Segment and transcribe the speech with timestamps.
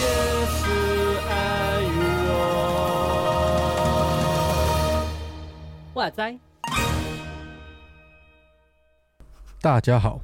[0.00, 0.06] 也
[0.48, 0.58] 是
[1.28, 1.32] 爱
[1.96, 2.02] 我。
[5.94, 6.38] 哇塞！
[9.60, 10.20] 大家好，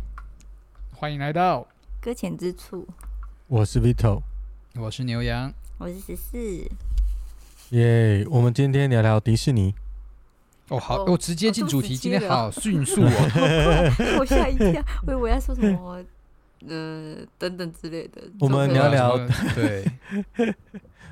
[0.95, 1.67] 欢迎来到，
[2.01, 2.87] 搁浅之处，
[3.47, 4.21] 我是 Vito，
[4.75, 5.53] 我是牛羊。
[5.79, 6.39] 我是十四。
[7.71, 8.27] 耶！
[8.29, 9.75] 我们今天聊聊迪士尼。
[10.71, 14.17] 哦，好，哦我直接进主题，哦今天好迅速哦。
[14.19, 16.03] 我吓一跳，我以为要说什么，
[16.69, 18.23] 呃，等等之类的。
[18.41, 19.19] 我们聊聊
[19.55, 19.85] 对，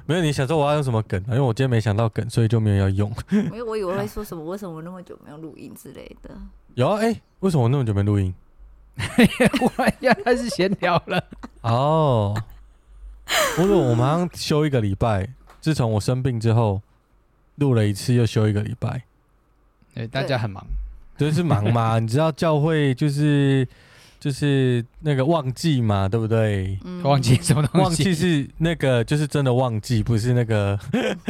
[0.07, 1.31] 没有，你想说我要用什么梗啊？
[1.31, 3.13] 因为我今天没想到梗，所以就没有要用。
[3.51, 6.31] 没有，我以为会 说什么，为什么我那么久没有录音之类的。
[6.75, 8.33] 有啊，哎、为什么我那么久没录音？
[9.61, 11.23] 忽然要开始闲聊了。
[11.63, 12.35] 哦，
[13.57, 15.29] 不是我们好像休一个礼拜，
[15.61, 16.81] 自从我生病之后，
[17.57, 19.05] 录了一次又休一个礼拜，
[19.99, 20.65] 对，大家很忙。
[21.17, 21.99] 就是忙嘛。
[22.01, 23.67] 你知道教会就是
[24.21, 26.79] 就是那个旺季嘛，对不对？
[26.85, 27.83] 嗯忘记什么东西？
[27.83, 30.79] 旺季是那个，就是真的旺季，不是那个，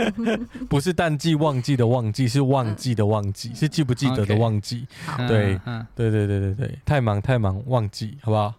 [0.68, 4.86] 不是淡季旺季的旺季，是旺季的旺季，是记不记得的 OK 旺季。
[5.06, 8.54] 好，对嗯，对对对对对，太忙太忙，旺季，好不好？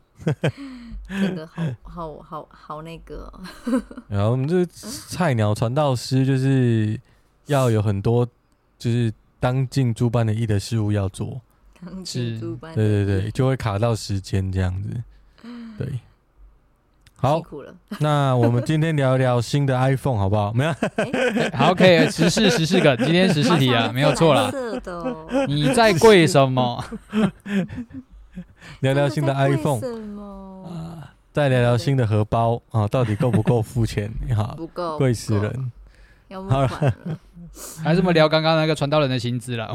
[1.09, 6.99] 这个好好好好那个哦， 然后我们这菜鸟传道师就是
[7.47, 8.27] 要有很多，
[8.77, 11.41] 就是当尽诸般的一的事务要做，
[11.85, 14.89] 当是对对对，就会卡到时间这样子，
[15.77, 15.99] 对。
[17.21, 17.75] 好辛，苦了。
[17.99, 20.53] 那我们今天聊一聊新的 iPhone 好不好？
[20.53, 24.43] 没有，哎好可以十四十四个， 今天十四题啊，没有错啦。
[24.43, 26.81] 蓝色的哦你在贵什么？
[28.79, 31.03] 聊聊新的 iPhone，什么？
[31.33, 34.09] 再聊聊新的荷包啊，到底够不够付钱？
[34.33, 35.71] 好，不够，贵死，人。
[36.29, 37.19] 要好了募款了。
[37.83, 39.73] 还是我们聊刚刚那个传道人的薪资了？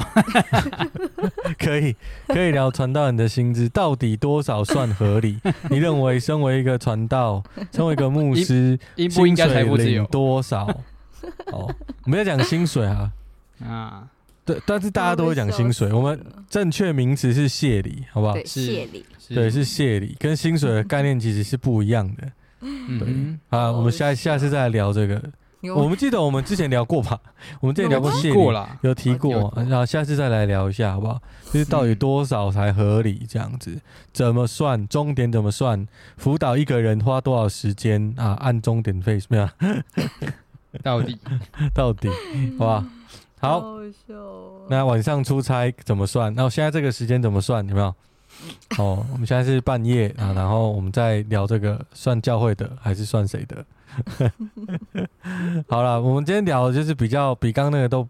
[1.59, 1.95] 可以
[2.29, 5.39] 可以聊传道人的薪资到底多少算合理？
[5.69, 10.07] 你认为身为一个传道，身为一个牧师，应不应该财富自由薪水领？
[10.07, 10.67] 多少？
[11.53, 13.11] 哦，我们要讲薪水啊，
[13.63, 14.09] 啊，
[14.45, 18.45] 对，但是大家都会讲薪水，我们正确名词是谢礼，好不好对？
[18.47, 22.23] 是谢礼，对，是谢礼，跟薪水的概念其实是不一样的。
[22.61, 25.21] 对嗯哼，啊，我们下好下次再来聊这个。
[25.65, 27.19] 有我们记得我们之前聊过吧？
[27.61, 28.79] 我们之前聊过谢过啦。
[28.83, 31.21] 有提过有，然后下次再来聊一下，好不好？
[31.53, 33.27] 就是到底多少才合理？
[33.29, 33.81] 这样子
[34.13, 34.87] 怎么算？
[34.89, 35.87] 终点怎么算？
[36.17, 38.37] 辅导一个人花多少时间啊？
[38.41, 39.51] 按终点费什么样？
[40.83, 41.19] 到底
[41.73, 42.09] 到底
[42.59, 42.87] 好吧？
[43.41, 43.65] 好，
[44.69, 46.35] 那晚上出差怎么算？
[46.35, 47.67] 那我现在这个时间怎么算？
[47.69, 47.95] 有没有？
[48.79, 53.65] 哦，我们现在是半夜啊，然后我们再聊这个算教会的还是算谁的？
[55.69, 58.07] 好了，我们今天聊的就是比较比刚刚那个都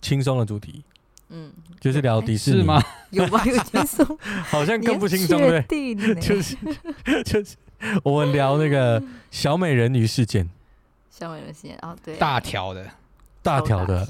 [0.00, 0.82] 轻松的主题，
[1.30, 2.58] 嗯，就是聊迪士尼。
[2.58, 2.82] 是吗？？
[3.10, 3.42] 有吧？
[3.46, 5.60] 有轻松， 好像更不轻松，你
[5.94, 6.56] 对就是
[7.24, 7.56] 就是
[8.02, 10.48] 我们聊那个小美人鱼事件，
[11.10, 12.86] 小美人鱼事件哦，对，大条的，
[13.42, 14.06] 大条的。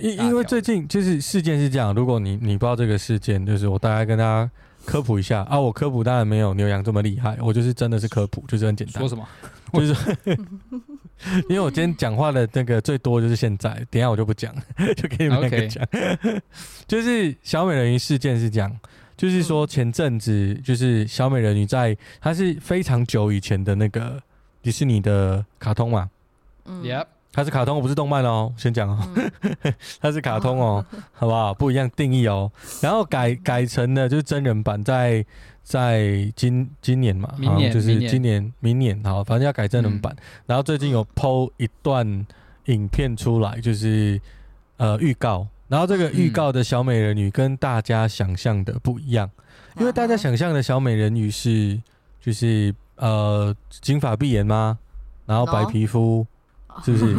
[0.00, 4.50] 因因为最近就是事件是这样，如果你你不知道这个事件，就是我大概跟大家
[4.84, 5.42] 科普一下。
[5.44, 9.00] 啊，我科普当然没有牛羊这么厉害，我就是真的是科普，就是很简单。
[9.00, 9.26] 说，什么？
[9.72, 9.94] 就是
[11.48, 14.54] 因为我今天讲话的那个最多就是现在，等一下我就不讲，
[14.96, 15.86] 就给你们两个讲，
[16.86, 18.78] 就是小美人鱼事件是这样。
[19.16, 24.22] 就是说，前阵子就是小美人鱼在，它是非常久以前的那个
[24.60, 26.10] 迪士尼的卡通嘛，
[26.66, 30.82] 嗯 Yep，它是卡通，不是动漫哦，先讲哦，嗯 它是卡通哦，
[31.12, 31.52] 好不好？
[31.52, 32.50] 不一样定义哦。
[32.80, 35.22] 然后改改成了就是真人版在，
[35.62, 40.16] 在在今今年嘛，明年就是今年明年好，反正要改真人版。
[40.46, 42.26] 然后最近有 PO 一段
[42.64, 44.18] 影片出来，就是
[44.78, 45.46] 呃预告。
[45.68, 49.30] 然后这个预告的小美人鱼跟大家想象的不一样，
[49.78, 51.78] 因为大家想象的小美人鱼是
[52.18, 54.78] 就是呃金发碧眼吗？
[55.26, 56.24] 然后白皮肤，
[56.84, 57.14] 是不是？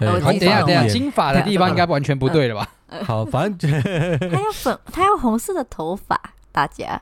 [0.00, 2.68] 等一下，等一下，金发的地方应该完全不对了吧？
[3.04, 6.20] 好，反正 他要粉，他要红色的头发，
[6.52, 7.00] 大家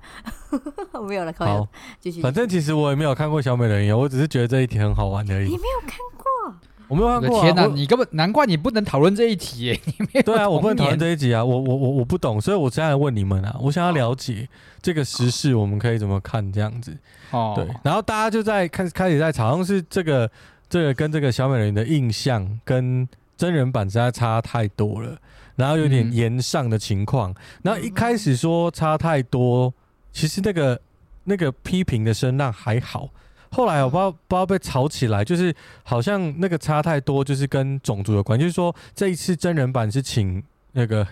[1.07, 1.69] 没有了，靠好，
[2.01, 2.23] 继续。
[2.23, 5.57] 反正其实我也没有看过小美人鱼，我只是觉得这一题很好玩而已你。
[5.57, 6.55] 没有看过，
[6.89, 7.43] 我没有看过、啊。
[7.43, 9.81] 天哪，我你根本难怪你不能讨论这一题耶！
[9.85, 14.49] 你没有对啊，我不能讨论这一集啊，我我我我不懂，所以我现在来问你们啊，我想要了解
[14.81, 16.97] 这个时事，我们可以怎么看这样子？
[17.31, 20.31] 哦，对，然后大家就在开开始在吵，好像是这个
[20.75, 25.17] 这个跟这个小美人鱼的印象跟真人版实在差太多了，
[25.55, 27.33] 然后有点延上的情况。
[27.63, 29.73] 然后一开始说差太多，
[30.11, 30.81] 其实那个
[31.23, 33.09] 那个批评的声浪还好。
[33.53, 35.55] 后来我不知道不知道被吵起来，就是
[35.85, 40.43] 好像那个差太多，就是跟种族有关，就是说这一次真人版是请
[40.73, 41.07] 那个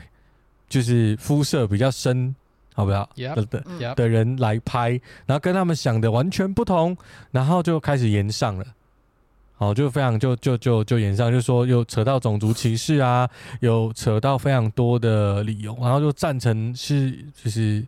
[0.68, 2.34] 就是肤色比较深，
[2.74, 6.96] 好不好的的的人来拍，然后跟他们想的完全不同，
[7.30, 8.66] 然后就开始延上了。
[9.62, 13.30] 好，就非常就就就就演上，就说又扯到种族歧视啊，
[13.60, 17.86] 有扯到非常多的理由，然后就赞成是就是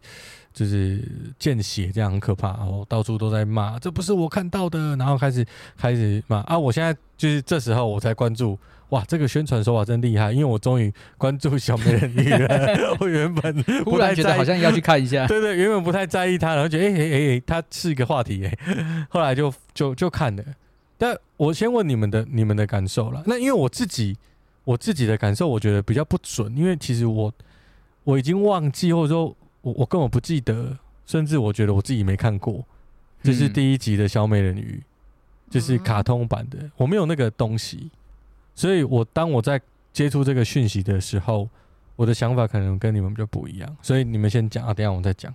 [0.52, 1.02] 就是
[1.36, 5.44] 见血这样很可怕，然后到处都在骂，这不是我看到的，然后开始
[5.76, 6.56] 开始骂啊！
[6.56, 8.56] 我现在就是这时候我才关注，
[8.90, 15.26] 哇，这个宣传手法真厉害，因为我终于关注小美人鱼了， 我原本忽然觉得好像要去看一下。
[15.28, 20.44] 对对，原本不太在意他，然后觉得哎哎哎，他是一个话题哎，后来就就就看了。
[20.96, 23.22] 但我先问你们的你们的感受了。
[23.26, 24.16] 那因为我自己
[24.64, 27.32] 我自己的感受，我觉得比较不准，因为其实我
[28.04, 32.64] 我已经忘记，或者说我我根本不记得，甚至我觉得我自己没看过，
[33.22, 34.82] 这是第一集的小美人鱼，
[35.50, 37.90] 就是卡通版的，我没有那个东西，
[38.54, 39.60] 所以我当我在
[39.92, 41.48] 接触这个讯息的时候，
[41.96, 45.34] 我的想法可能跟你们比较不一样，所以你们先讲啊，等一下我再讲。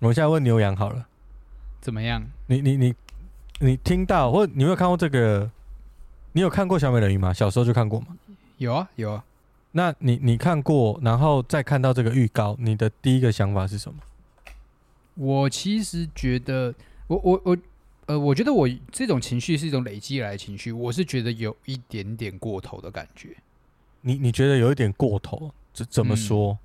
[0.00, 1.06] 我现在问牛羊好了，
[1.80, 2.24] 怎么样？
[2.46, 2.94] 你你你
[3.60, 5.50] 你听到或你有没有看过这个？
[6.32, 7.32] 你有看过小美人鱼吗？
[7.32, 8.08] 小时候就看过吗？
[8.58, 9.24] 有啊有啊。
[9.72, 13.98] 那你你看过，然后再看到这个预告，你的第一个想法是什么？
[15.14, 16.72] 我其实觉得，
[17.08, 17.56] 我我我，
[18.06, 23.36] 呃，我觉得我这种情绪是一种累积来的情绪，我是觉得有一点点过头的感觉。
[24.02, 25.50] 你你觉得有一点过头？
[25.74, 26.52] 怎怎么说？
[26.52, 26.58] 嗯、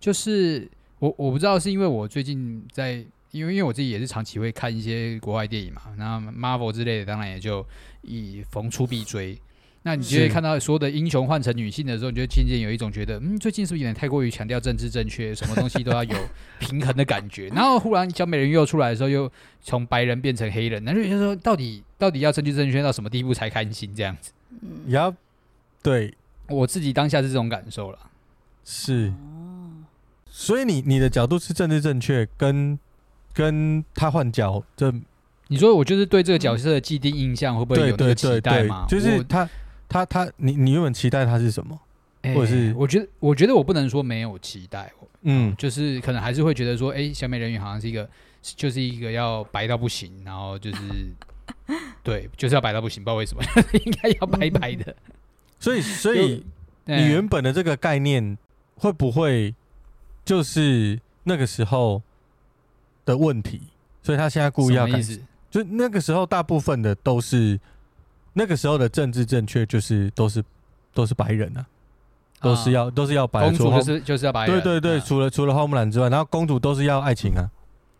[0.00, 3.04] 就是我我不知道是因为我最近在，
[3.34, 7.66] 因为因为我自己也是长期会看一些国外电影嘛，那 Marvel 之类的，当然也就
[8.02, 9.36] 以逢出必追。
[9.82, 16.16] 那你就会看到所有的英雄换成女性的时候，你就渐渐有一种觉得，嗯，最近是不是有点太过于强调政治正确，什么东西都要有
[16.58, 17.48] 平衡的感觉？
[17.48, 23.94] 然后忽然小美人鱼又出来的时候，又从白人变成黑人，那就觉得说，到底到底要政治正确到什么地步才开心？
[23.94, 24.32] 这样子，
[24.62, 25.14] 嗯，要
[25.82, 26.14] 对
[26.48, 27.98] 我自己当下是这种感受了。
[28.64, 29.12] 是，
[30.30, 32.78] 所以你你的角度是政治正确，跟
[33.34, 34.90] 跟他换角，这
[35.48, 38.86] 你说我就是对这个角色的既定印象会不会有那个期待吗？
[38.88, 39.46] 就是他。
[39.86, 41.78] 他他，你你原本期待他是什么？
[42.22, 44.90] 欸、或者是我觉得，我觉得我不能说没有期待，
[45.22, 48.08] 嗯，就是可能还是会觉得说，哎、欸，小美人鱼好像是一个，
[48.42, 50.82] 就是一个要白到不行，然后就是
[52.02, 53.42] 对，就是要白到不行，不知道为什么
[53.84, 54.96] 应该要白白的。
[55.60, 56.44] 所以，所以
[56.86, 58.36] 你原本的这个概念
[58.76, 59.54] 会不会
[60.24, 62.02] 就是那个时候
[63.04, 63.60] 的问题？
[64.02, 65.00] 所以他现在故意要改，
[65.50, 67.60] 就那个时候大部分的都是。
[68.36, 70.44] 那个时候的政治正确就是都是
[70.92, 71.64] 都是白人啊，
[72.40, 77.48] 都是要、啊、都是要白人，公主就是就是要白人，对对对，啊、除了除了花木兰之外，然后公主都是要爱情啊，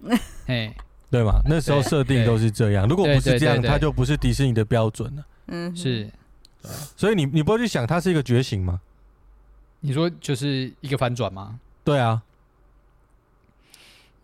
[0.47, 0.75] 哎，
[1.09, 1.41] 对嘛？
[1.49, 5.25] 那时候设定都是这样，如果不是这样，它就不是迪士尼的标准了。
[5.47, 6.11] 嗯，是，
[6.97, 8.81] 所以你你不会去想它是一个觉醒吗？
[9.79, 11.61] 你说就是一个反转吗？
[11.85, 12.21] 对啊。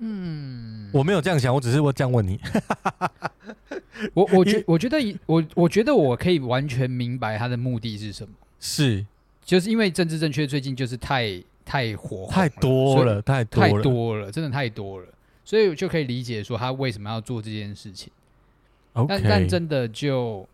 [0.03, 2.41] 嗯，我没有这样想，我只是我这样问你。
[4.15, 8.33] 我我觉我觉得我我觉得我可以完全明白他的目的是什么。
[8.59, 9.05] 是，
[9.45, 15.07] 就是因为政治正确最近就是太太火太多了，太多了，太多了，真的太多了，
[15.45, 18.11] 所以我就可以理解说他为什么要做这件事情。
[18.95, 20.49] Okay 但但真的就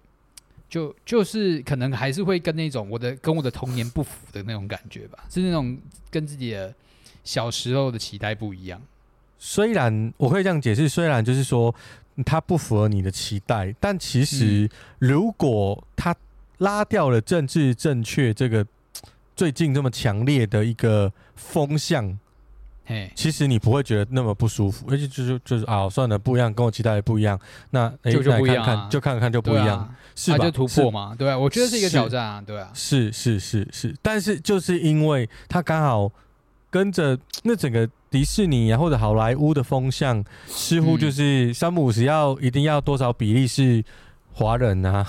[0.68, 5.78] 就就是可能还是会跟那种我的跟我的童年不符的那种感觉吧，是那种
[6.10, 6.74] 跟自己的
[7.22, 8.82] 小时候的期待不一样。
[9.38, 11.74] 虽然我可以这样解释，虽然就是说
[12.24, 16.14] 它不符合你的期待，但其实如果它
[16.58, 18.66] 拉掉了政治正确这个
[19.34, 22.18] 最近这么强烈的一个风向，
[22.86, 27.38] 嘿，其实你不会觉得那么不舒服，而且就是就是啊，算了，不一样，跟我期待的不一样，
[27.70, 30.38] 那哎，就就不一样，看看就看看就不一样，是吧？
[30.38, 36.10] 就突破嘛，对啊，我觉得是一个挑战啊，对啊，是是是是，但是就是因为它刚好
[36.76, 37.88] 跟着那整个。
[38.08, 43.84] 迪士尼啊，或者好莱坞的风向，似乎就是三不五十要一定要多少比例是
[44.32, 45.04] 华人啊，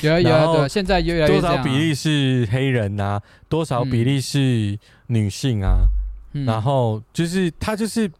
[0.00, 5.88] 有 啊有啊，对，现在越来越多少比例是黑人啊，多少比例是女性啊，
[6.32, 8.10] 嗯、然后就是他就是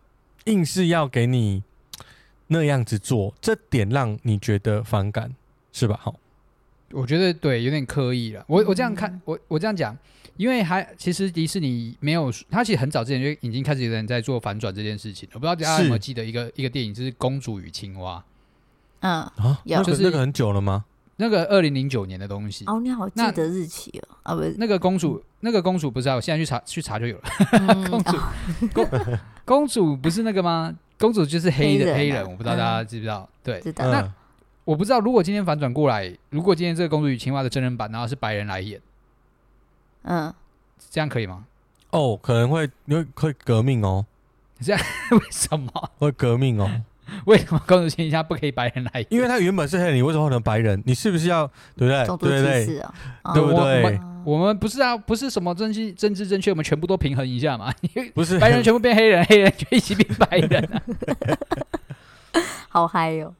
[0.46, 1.62] 硬是要给你
[2.48, 5.32] 那样子做，这点让你觉得反感
[5.72, 5.98] 是吧？
[6.02, 6.14] 好，
[6.92, 8.44] 我觉得对，有点刻意了。
[8.48, 9.96] 我我这样看，我我这样讲。
[10.38, 15.28] 因为还其实迪士尼没有，他其实很早之前就已经开始有人在做反转这件事情。
[15.34, 18.16] 我不知道大家有没有记得一个一个电影，就是《公主与青蛙》。
[19.00, 20.84] 嗯啊，有就是那个很久了吗？
[21.16, 22.64] 那个二零零九年的东西。
[22.66, 24.16] 哦，你好记得日期哦。
[24.22, 27.88] 啊不是，那个公主，那个公主不知道，我现在去查去查就有了。
[27.90, 28.16] 公主，
[28.72, 28.88] 公
[29.44, 30.72] 公主不是那个吗？
[30.98, 33.28] 公主就是黑的黑人，我不知道大家知不知道？
[33.42, 33.90] 对，知道。
[33.90, 34.12] 那
[34.64, 38.80] 我不知道，如果今天反转过来，如果今天这个《公主与青蛙》的真人版，然后是白人来演。
[40.02, 40.32] 嗯，
[40.90, 41.44] 这样可以吗？
[41.90, 44.04] 哦，可能会因为会革命哦，
[44.60, 45.90] 这样为什么？
[45.98, 46.70] 会革命哦。
[47.24, 49.04] 为什么公主情下不可以白人来？
[49.08, 50.82] 因为他原本是黑人，你为什么换成白人？
[50.84, 52.04] 你是不是要对不对？
[52.04, 52.94] 种族歧视对对，啊？
[53.32, 54.00] 对不对？
[54.24, 57.72] 我们不是啊，不是什么政治政治正确，我们全部都平衡一下嘛。
[58.12, 60.82] 不是白人全部变黑人，黑人就一起变白人啊。
[62.68, 63.34] 好嗨哟！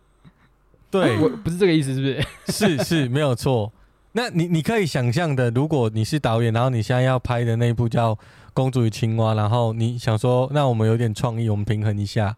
[0.90, 2.78] 对，我不是这个意思，是不是？
[2.78, 3.70] 是是，没有错。
[4.18, 8.12] 那你你可以想象的，如果你是导演，然后你现在要拍的那一部叫
[8.52, 12.34] 《公主与青蛙》，然后你想说，那我们有点创意，我们平衡一下，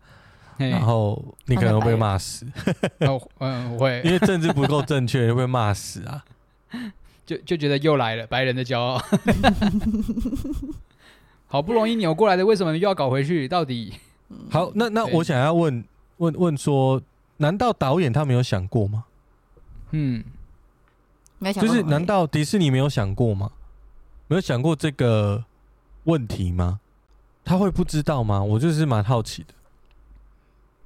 [0.59, 2.45] 然后你可能会被骂死。
[3.01, 6.23] 哦，嗯，我会，因为政治不够正确，会被骂死啊。
[7.25, 9.03] 就就觉得又来了白人的骄傲，
[11.49, 13.49] 好不容易扭过来的，为什么又要搞回去？
[13.49, 13.95] 到底？
[14.51, 15.83] 好，那那我想要问
[16.19, 17.01] 问问说，
[17.39, 19.05] 难道导演他没有想过吗？
[19.93, 20.23] 嗯。
[21.55, 23.51] 就是，难道迪士尼没有想过吗？
[24.29, 25.45] 没有想过这个
[26.05, 26.81] 问题吗？
[27.45, 28.43] 他会不知道吗？
[28.43, 29.55] 我就是蛮好奇的。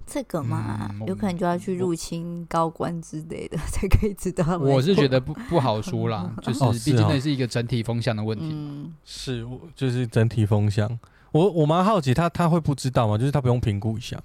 [0.07, 4.57] 这个嘛，嗯、有可能就要去入侵高官之类的， 才可以知道。
[4.59, 8.51] 我是觉得不不好说啦， 就是毕竟那是一个整体风向的问题。
[8.53, 10.99] 嗯、是，就是整体风向。
[11.33, 13.19] 我我蛮好奇他，他他会不知道吗？
[13.19, 14.23] 就是他不用评估一下。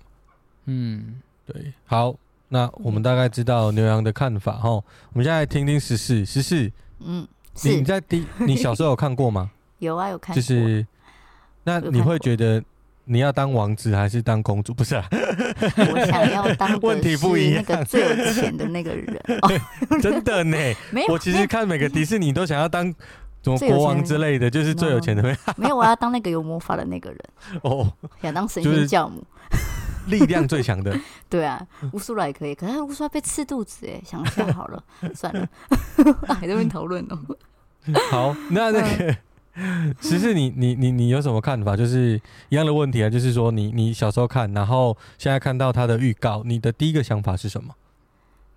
[0.65, 2.15] 嗯，对，好。
[2.49, 7.27] 那我们大概知道牛羊的看法哈，我们现在听听十四十四，嗯，
[7.63, 9.51] 你你在第你小时候有看过吗？
[9.79, 10.41] 有啊，有看过。
[10.41, 10.85] 就是，
[11.63, 12.61] 那你会觉得
[13.05, 14.73] 你要当王子还是当公主？
[14.73, 19.21] 不是啊， 我想要当问题不一样，那个最有钱的那个人。
[20.01, 20.57] 真的呢，
[20.91, 21.13] 没有。
[21.13, 22.83] 我其实看每个迪士尼都想要当
[23.43, 25.23] 什么国王之类的，就是最有钱的。
[25.55, 27.19] 没有，我要当那个有魔法的那个人。
[27.61, 29.23] 哦，想当神仙教母。
[30.07, 30.97] 力量最强的，
[31.29, 35.47] 对啊，乌苏拉也可以，可是乌苏拉被刺肚子哎，想一下好了， 算了，
[36.27, 37.19] 还在那边讨论哦。
[38.11, 39.15] 好，那那个，
[39.99, 41.75] 其实你你你你有什么看法？
[41.75, 47.73] 就是一样的问题啊，就是说你你小时候看，然后现在看到他的预告，你的第一个想法是什么？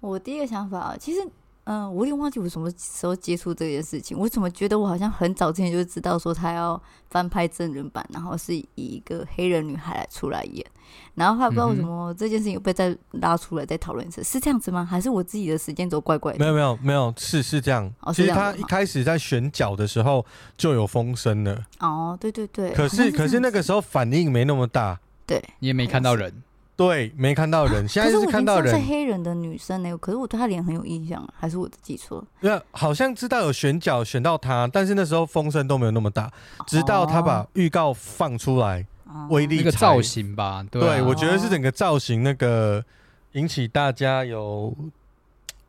[0.01, 1.21] 我第一个想法，其实。
[1.65, 4.19] 嗯，我有点忘记我什么时候接触这件事情。
[4.19, 10.67] 我怎么觉得我好像很早之前就知道说他要翻拍真人版，然后是以一个黑人女孩来出来演，
[11.15, 14.85] 然后还不知道为什么这件事情又被再拉出来再讨论一次，是这样子吗？
[14.85, 16.39] 还是我自己的时间轴怪怪的？
[16.41, 17.89] 没有没有没有，是是这样。
[18.01, 20.27] 哦、其实他一开始在选角的时候
[20.57, 21.65] 就有风声了。
[21.79, 22.73] 哦，对对对。
[22.73, 24.99] 可是，是可是那个时候反应没那么大。
[25.25, 26.43] 对，你也没看到人。
[26.87, 27.87] 对，没看到人。
[27.87, 28.75] 现在是看到人。
[28.75, 32.25] 是黑人的女生呢，可是我对她脸很有印象，还是我的记错？
[32.41, 36.31] 对，好像知道有选角选到她，但是那时候风声都没有那么大，
[36.67, 38.85] 直到她把预告放出来，
[39.31, 42.85] 威力那个造型吧，对，对，我觉得是整个造型那个
[43.33, 44.75] 引起大家有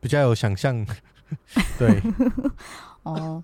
[0.00, 0.84] 比较有想象。
[1.78, 2.02] 对，
[3.04, 3.42] 哦，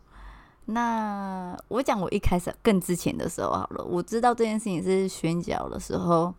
[0.67, 6.35] 那我讲我一开始更之前的时候好了，我知道这件事情是选角的时候。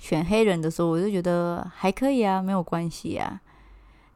[0.00, 3.38] 选黑人的时候，我就觉得还可以啊，没有关系啊。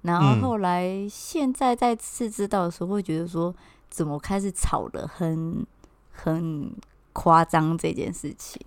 [0.00, 3.54] 然后后来现在再次知道的时候，会觉得说，
[3.90, 5.64] 怎么开始吵得很
[6.10, 6.74] 很
[7.12, 8.60] 夸张这件事情。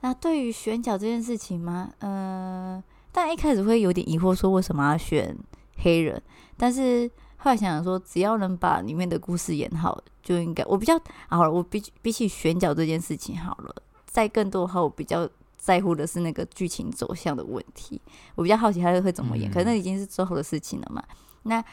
[0.00, 2.82] 那对于选角这件事情吗，呃，
[3.12, 5.36] 但一开始会有点疑惑，说为什么要选
[5.76, 6.20] 黑人？
[6.56, 10.64] 但是后来想想说，只要能把里面的故事演好，就应该。
[10.64, 15.28] 我比较好了，我比比起选角这件事情好了，在更多的话，我比较。
[15.62, 18.00] 在乎的是那个剧情走向的问题，
[18.34, 21.00] 我比较好奇他会怎么演，嗯、可是那已经是之后的事情了嘛。
[21.44, 21.64] 那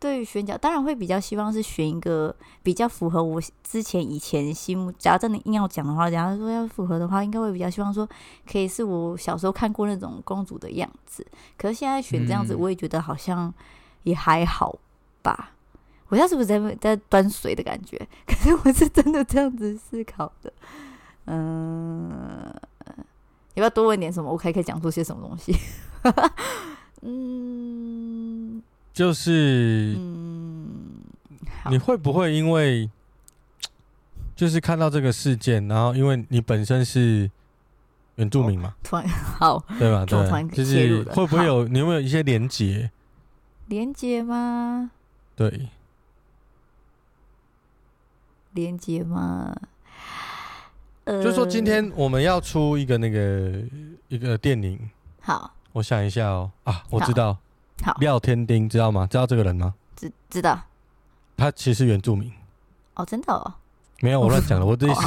[0.00, 2.34] 对于选角，当然会比较希望是选一个
[2.64, 4.90] 比较符合我之前以前心目。
[4.98, 8.06] 假如真的硬要讲的话，假如说要符合的话，应该会比较希望说
[8.50, 11.24] 可以是我小时候看过那种公主的样子。
[11.56, 13.54] 可是现在选这样子，我也觉得好像
[14.02, 14.76] 也还好
[15.22, 15.52] 吧。
[15.52, 17.96] 嗯、我现在是不是在在端水的感觉？
[18.26, 20.52] 可是我是真的这样子思考的，
[21.26, 22.52] 嗯。
[23.56, 24.30] 要不要多问点什么？
[24.30, 25.54] 我可以可以讲出些什么东西？
[27.02, 31.02] 嗯，就是，嗯，
[31.70, 32.88] 你会不会因为
[34.34, 37.30] 就是看到这个事件，然后因为你本身是
[38.16, 39.08] 原住民嘛，哦、突然
[39.38, 40.04] 好，对吧？
[40.04, 42.90] 对，就是会不会有你有没有一些连结？
[43.66, 44.90] 连接吗？
[45.34, 45.68] 对，
[48.52, 49.54] 连接吗？
[51.06, 53.52] 就是说，今天我们要出一个那个
[54.08, 54.78] 一个电影。
[55.20, 56.50] 好，我想一下哦。
[56.64, 57.36] 啊，我知道。
[57.84, 59.06] 好，廖天丁知道吗？
[59.08, 59.72] 知道这个人吗？
[59.94, 60.60] 知知道。
[61.36, 62.32] 他其实是原住民。
[62.94, 63.54] 哦，真的哦。
[64.00, 64.66] 没有，我乱讲了。
[64.66, 65.00] 我的意思，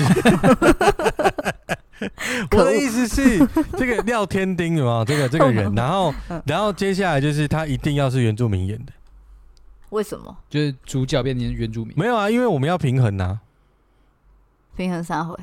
[2.55, 3.45] 我的意思是，
[3.77, 5.73] 这个廖天丁有没有这个这个人？
[5.75, 6.13] 然后，
[6.45, 8.93] 然后接下来就是他一定要是原住民演的。
[9.89, 10.37] 为什么？
[10.49, 11.93] 就是主角变成原住民？
[11.97, 13.41] 没有啊，因为我们要平衡呐。
[14.77, 15.35] 平衡三回？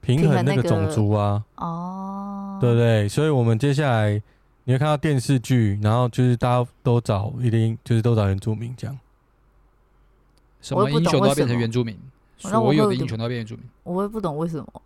[0.00, 3.08] 平衡那个种族啊，哦，对不对？
[3.08, 4.20] 所以我们接下来
[4.64, 8.98] 你会看到电视剧，然后就是大家都找一定就是都找原住民这样。
[10.60, 11.98] 什么英雄都要变成原住民，
[12.36, 13.64] 所有的英雄都要变原住民。
[13.82, 14.82] 我也不懂为什么。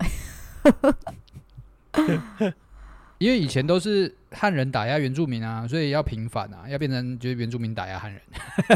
[3.17, 8.21] 因为以前都是汉人打压原住民啊，所以要平反啊，要变成就是原住民打压汉人。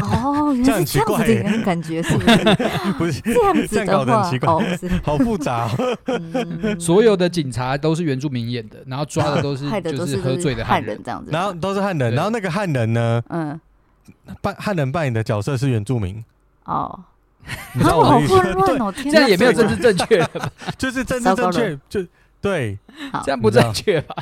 [0.02, 2.36] 哦，原来是这样子的感觉，是不是？
[2.98, 4.62] 不是 这样子搞的话，得很奇怪哦，
[5.04, 5.98] 好复杂、哦。
[6.06, 11.00] 嗯所有的警察都是原住民演的，然后抓的都是 就是喝醉的汉汉人。
[11.04, 11.30] 这样子。
[11.30, 13.60] 然后都是汉人，然后那个汉人呢，嗯，
[14.40, 16.24] 扮汉人扮演的角色是原住民，
[16.64, 16.98] 哦，
[17.74, 18.36] 你知道我的意思？
[18.36, 20.26] 混乱哦，这样也没有政治正确？
[20.78, 22.04] 就是政治正确，就
[22.40, 22.78] 对，
[23.24, 24.14] 这样不正确吧？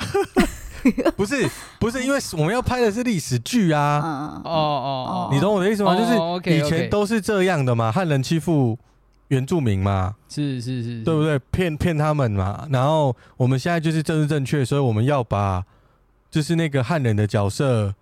[1.16, 5.92] 不是不是，因为我们要拍的是历史剧啊，嗯哦哦哦，你懂我的意思吗？
[5.94, 8.78] 哦就是以前都是这样的嘛，汉人欺负
[9.28, 11.38] 原住民嘛，是是是，对不对？
[11.50, 15.64] 骗骗他们嘛，然后我们现在就是政治正确，所以我们要把
[16.30, 17.94] 就是那个汉人的角色，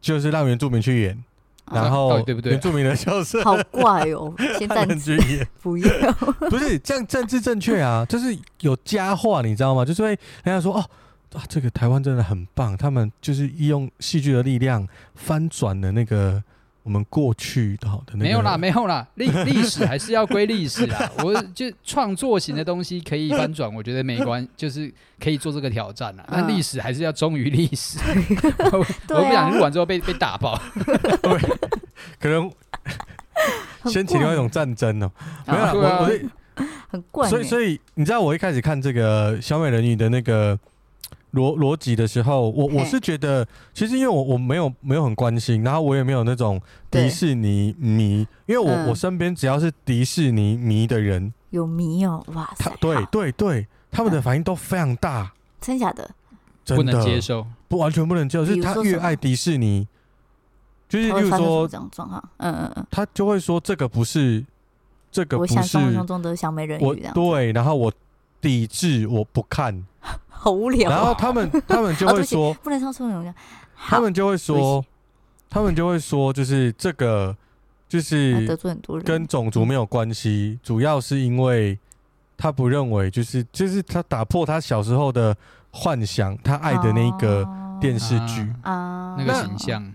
[0.00, 1.24] 就是让原住民去演，
[1.72, 5.18] 然后底对不对啊原住民的笑声好怪哦， 先暂停，
[5.62, 6.12] 不要。
[6.48, 9.84] 不是这样政治正确啊，就是有佳话，你知道吗？
[9.84, 10.84] 就是会人家说哦
[11.34, 16.42] 啊，这个台湾真的很棒，他们就是利用戏剧的力量翻转了那个
[16.86, 21.10] 我们过去的好的那个没有啦，没有啦，历历史还是要归历史啦。
[21.18, 26.24] 我就创作型的东西可以翻转，我觉得没关， 就是可以做这个挑战啦。
[26.30, 27.98] 但历史还是要忠于历史。
[28.70, 30.56] 我我对啊不想录完之后被被打爆。
[32.20, 32.48] 可能
[33.80, 35.10] 很掀起另外一种战争哦、
[35.44, 36.20] 没有啦，对啊我我的
[36.88, 37.30] 很怪呢。
[37.30, 40.56] 所以所以你知道我一开始看这个小美人鱼的那个
[41.36, 48.88] 逻逻辑的时候，我我是觉得，其实因为我我没有没有很关心，然后我也没有那种迪士尼迷，因为我、嗯。
[48.88, 56.10] 我身边只要是迪士尼迷的人，有迷哦，哇塞，他对对对，他们的反应都非常大，真假的？
[56.64, 56.84] 真的。
[56.84, 59.86] 不能接受，不完全不能接受，就是他越爱迪士尼，
[60.88, 62.28] 就是他例如说这种状况？
[62.38, 64.44] 嗯嗯嗯，他就会说这个不是
[65.10, 67.92] 这个不我想中的小美人我鱼这样，对，然后我
[68.40, 69.84] 抵制我不看。
[70.36, 70.92] 好无聊哦。
[70.92, 73.34] 然后他们他们就会说，不能上错人，
[73.76, 74.84] 他们就会说，
[75.48, 77.36] 他们就会说，就是这个
[77.88, 81.78] 就是罪很多人，跟种族没有关系，主要是因为
[82.36, 85.36] 他不认为就是就是他打破他小时候的
[85.70, 87.46] 幻想，他爱的那个
[87.80, 88.46] 电视剧。
[88.62, 89.94] 啊那个形象。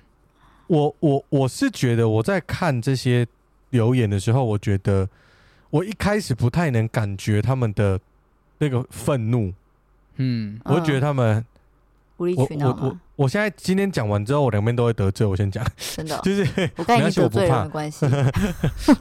[0.67, 3.27] 我我我是觉得我在看这些
[3.71, 5.07] 留言的时候，我觉得
[5.69, 7.99] 我一开始不太能感觉他们的
[8.59, 9.53] 那个愤怒，
[10.17, 11.43] 嗯，我就觉得他们。
[12.17, 15.25] 无理我我我取闹嘛，我现在今天讲完之后，我两边都会得罪。
[15.25, 16.21] 我先讲，真的 哦。
[16.23, 18.05] 就是我刚才已经得罪人，没关系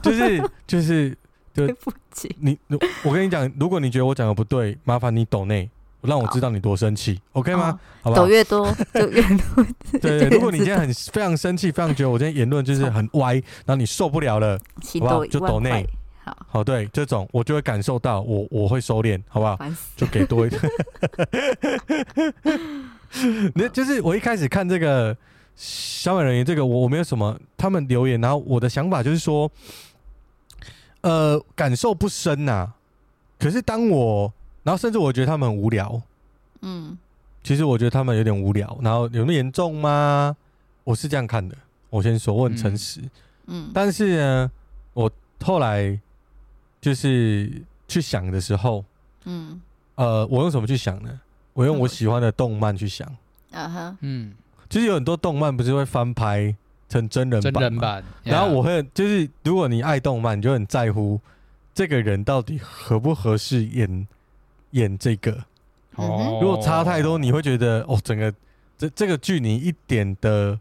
[0.01, 1.15] 就是就是，
[1.53, 2.35] 对不起。
[2.39, 2.57] 你
[3.03, 5.69] 我跟你讲，如果你觉得我讲的不对，麻烦你抖内，
[6.01, 7.79] 让我知道你多生气，OK 吗？
[8.01, 8.27] 好不好抖？
[8.27, 9.65] 越多就越多。
[10.01, 15.85] 对对，如果你今天很非常生气，非常觉得我今天言论就是很歪，然后你受不了了，好不好抖一万就抖内块，
[16.51, 19.57] 好，对，这种我就会感受到，我我会收敛，好不好？
[19.95, 20.61] 就给多一点。
[23.55, 25.15] 那就是我一开始看这个
[25.55, 29.49] 小美人鱼，这个我我没有什么他们留言，然后我的想法就是说，
[30.99, 32.73] 呃，感受不深呐、
[33.39, 34.33] 可是当我，
[34.63, 36.01] 然后甚至我觉得他们很无聊。
[36.61, 36.97] 嗯，
[37.43, 40.35] 其实我觉得他们有点无聊，然后有那么严重吗？
[40.83, 41.55] 我是这样看的。
[41.89, 42.99] 我先说，我很诚实。
[43.47, 44.51] 嗯，但是呢，
[44.93, 45.09] 我
[45.41, 45.97] 后来
[46.81, 48.83] 就是去想的时候，
[49.25, 49.61] 嗯，
[49.95, 51.21] 呃，我用什么去想呢？
[51.53, 53.07] 我用我喜欢的动漫去想。
[53.51, 54.33] 啊哈，嗯，
[54.69, 56.55] 其实有很多动漫不是会翻拍
[56.89, 57.39] 成真人？
[57.41, 58.03] 真人版。
[58.23, 61.19] 然后我会就是，如果你爱动漫，你就很在乎
[61.73, 64.07] 这个人到底合不合适演
[64.71, 65.31] 演这个。
[65.97, 68.33] 嗯哼如果差太多，你会觉得哦，整个
[68.77, 70.57] 这这个剧你一点的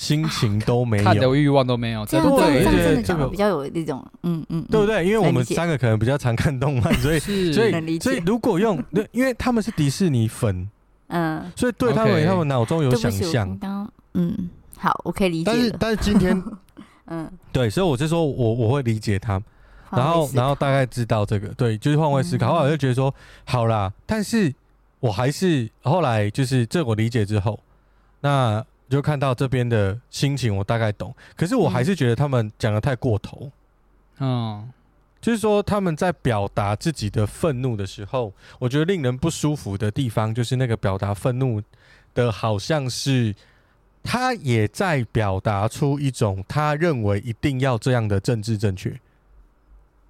[0.00, 2.64] 心情都没有，看的欲望都没有，这样对。
[2.64, 5.04] 这样真的比较有那种，嗯嗯，对不对？
[5.04, 7.52] 因为我们三个可能比较常看动漫，所以是。
[7.52, 8.82] 所以所以如果用，
[9.12, 10.66] 因为他们是迪士尼粉，
[11.08, 13.90] 嗯，所以对他们他们脑中有想象。
[14.14, 16.42] 嗯，好，我可以理解但是了，但是今天
[17.08, 19.38] 嗯，对，所以我是说我我会理解他。
[19.90, 22.46] 然后，然后大概知道这个，对，就是换位思考。
[22.46, 22.48] 嗯。
[22.48, 24.54] 后来我就觉得说，好啦，但是
[25.00, 27.60] 我还是后来就是这我理解之后，
[28.20, 31.14] 那就看到这边的心情，我大概懂。
[31.36, 33.50] 可是我还是觉得他们讲的太过头，
[34.18, 34.68] 嗯，
[35.20, 41.62] 就是说他们在表达自己的愤怒的时候，我觉得令人不舒服的地方，就是那个表达愤怒
[42.12, 43.34] 的，好像是
[44.02, 48.98] 他也在表达出一种他认为一定要这样的政治正确。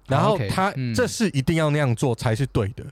[0.07, 2.83] 然后他嗯这是一定要那样做才是对的。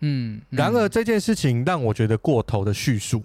[0.00, 3.22] 嗯，嗯然而这件事情让我觉得过头的叙述，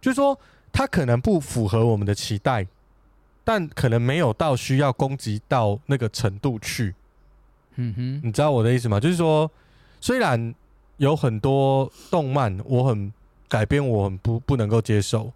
[0.00, 0.36] 就是说
[0.72, 2.66] 他可能不符合我们的期待，
[3.44, 6.94] 但可能没有到需要攻击到那个程度去。
[7.76, 8.98] 嗯哼，你知道我的意思吗？
[8.98, 9.50] 就是说，
[10.00, 10.54] 虽然
[10.96, 13.12] 有很多动漫我很
[13.48, 15.32] 改编，我很不不能够接受，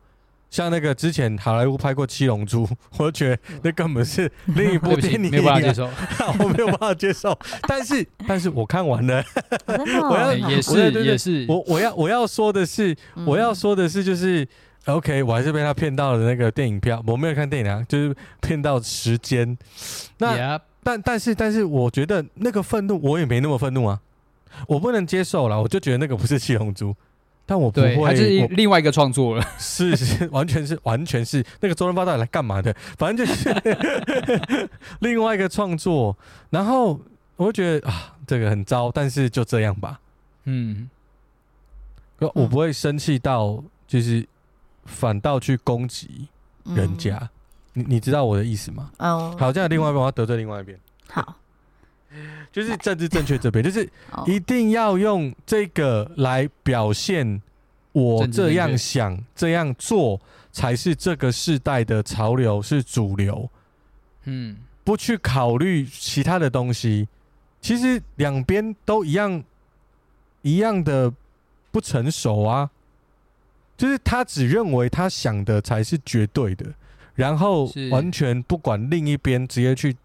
[0.50, 2.66] 像那个之前好莱坞拍过《七龙珠》，
[2.98, 5.90] 我觉得那根本是另一部电影、啊，没有办法接受，
[6.44, 7.38] 我没有办法接受。
[7.66, 9.24] 但是，但是我看完了，
[9.66, 13.24] 我要哎也是也是，我我要我要说的是，嗯。
[13.26, 14.46] 我要说的是，就是
[14.86, 19.56] OK，我还是被他骗到了那个电影票，我没有看电影啊，就是骗到时间。
[20.18, 24.00] 那 Yep 但但是但是，我觉得那个愤怒我也没那么愤怒啊，
[24.68, 26.94] 我不能接受了，我就觉得那个不是七龙珠，
[27.44, 29.44] 但我不会，还是另外一个创作了。
[29.58, 32.72] 是是完全是完全是那个周润发到底来干嘛的？
[32.96, 33.52] 反正就是
[35.00, 36.16] 另外一个创作，
[36.50, 37.00] 然后
[37.34, 39.98] 我就觉得啊，这个很糟，但是就这样吧。
[40.44, 40.88] 嗯，
[42.20, 44.24] 我不会生气到就是
[44.86, 46.28] 反倒去攻击
[46.64, 47.28] 人家，嗯
[47.74, 48.90] 你你知道我的意思吗？
[48.98, 51.36] 哦，好，这样另外一边我要得罪另外一边，好，
[52.50, 54.24] 就是政治正确这边，就是哦。
[54.26, 57.42] 一定要用这个来表现
[57.92, 60.18] 我这样想、这样做
[60.52, 63.50] 才是这个世代的潮流，是主流，
[64.24, 67.06] 嗯，不去考虑其他的东西。
[67.60, 69.44] 其实两边都一样，
[70.40, 71.12] 一样的
[71.70, 72.70] 不成熟啊。
[73.76, 76.66] 就是他只认为他想的才是绝对的，
[77.14, 79.96] 然后完全不管另一边，直接去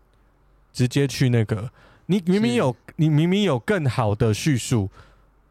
[0.74, 1.72] 直接去那个。
[2.08, 4.90] 你明明有，你明明有更好的叙述，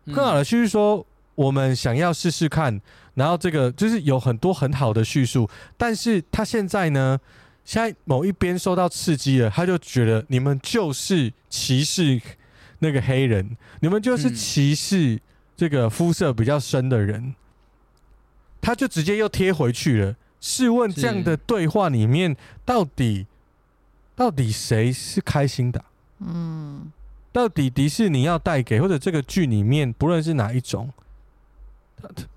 [0.05, 0.15] 嗯。
[0.15, 2.79] 更好的叙述说我们想要试试看，
[3.15, 7.19] 然后这个就是有很多很好的叙述，但是他现在呢，
[7.65, 12.21] 现在某一边受到刺激了，他就觉得你们就是歧视
[12.81, 14.35] 那个黑人，你们就是嗯。
[14.35, 15.19] 歧视
[15.57, 17.35] 这个肤色比较深的人，
[18.61, 20.17] 他就直接又贴回去了。
[20.41, 23.27] 试问这样的对话里面，到底
[24.17, 25.87] 到底谁是开心的啊？
[26.21, 26.91] 嗯，
[27.31, 30.91] 到底迪士尼要带给或者这个剧里面，不论是哪一种，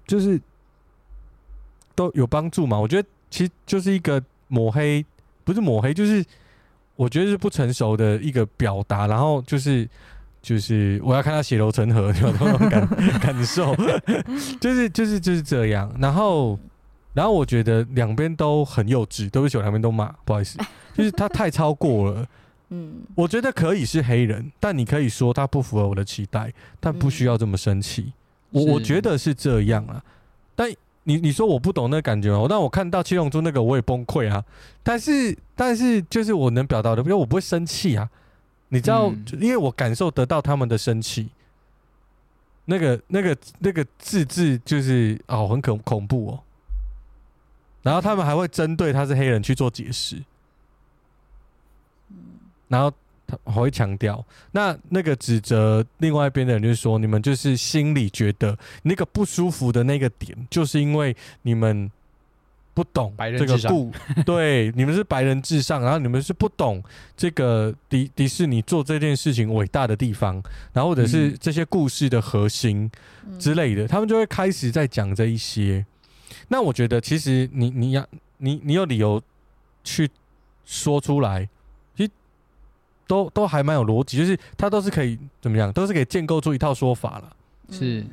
[0.06, 0.42] 就是
[1.96, 2.78] 都有帮助嘛？
[2.78, 5.06] 我觉得其实就是一个抹黑，
[5.46, 6.24] 不是抹黑，就是
[6.96, 9.08] 我觉得是不成熟的一个表达。
[9.08, 9.88] 然后就是
[10.44, 12.88] 就是我要看他血流成河，有那种感
[13.22, 13.74] 感受，
[14.60, 15.90] 就是就是就是这样。
[15.98, 16.60] 然后
[17.14, 20.60] 然后我觉得两边都很幼稚，对不起，我两边都骂，不好意思，
[20.94, 22.28] 就是他太超过了。
[22.72, 28.12] 嗯，我觉得可以是黑人，但你可以说他不符合我的期待，但不需要这么生气。
[28.52, 30.04] 我我觉得是这样啊。
[30.56, 30.70] 但
[31.04, 34.44] 你你说我不懂那个感觉哦，但我看到七龙珠那个我也崩溃啊。
[34.84, 38.10] 但是但是就是我能表达的，因为我不会生气啊。
[38.74, 41.30] 你知道，因为我感受得到他们的生气。
[42.66, 46.40] 那个那个那个字字就是哦，很恐恐怖哦。
[47.84, 50.24] 然后他们还会针对他是黑人去做解释。
[52.68, 52.92] 然后
[53.28, 61.92] 他还会强调，那那个指责另外一边的人就是说，你们就是心里觉得那个不舒服的那个点，就是因为你们
[62.74, 63.92] 不懂白人这个故，
[64.26, 66.84] 对，你们是白人至上，然后你们是不懂
[67.16, 70.42] 这个迪迪士尼做这件事情伟大的地方，
[70.74, 71.38] 然后或者是嗯。
[71.40, 72.90] 这些故事的核心
[73.28, 73.40] 嗯。
[73.40, 75.86] 之类的，他们就会开始在讲这一些。
[76.48, 78.06] 那我觉得，其实你你要
[78.38, 79.22] 你你有理由
[79.84, 80.10] 去
[80.66, 81.48] 说出来，
[81.96, 82.12] 其实
[83.06, 87.36] 都都还蛮有逻辑，就是他都是可以怎么样，都是可以建构出一套说法了。
[87.70, 88.02] 是。
[88.02, 88.10] 嗯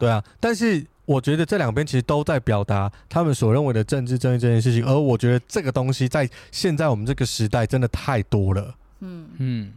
[0.00, 8.74] 对啊，但是我觉得这两边其实都在表达他们所认为的政治正义这件事情，而我觉得这个东西在现在我们这个时代真的太多了。
[9.00, 9.72] 嗯嗯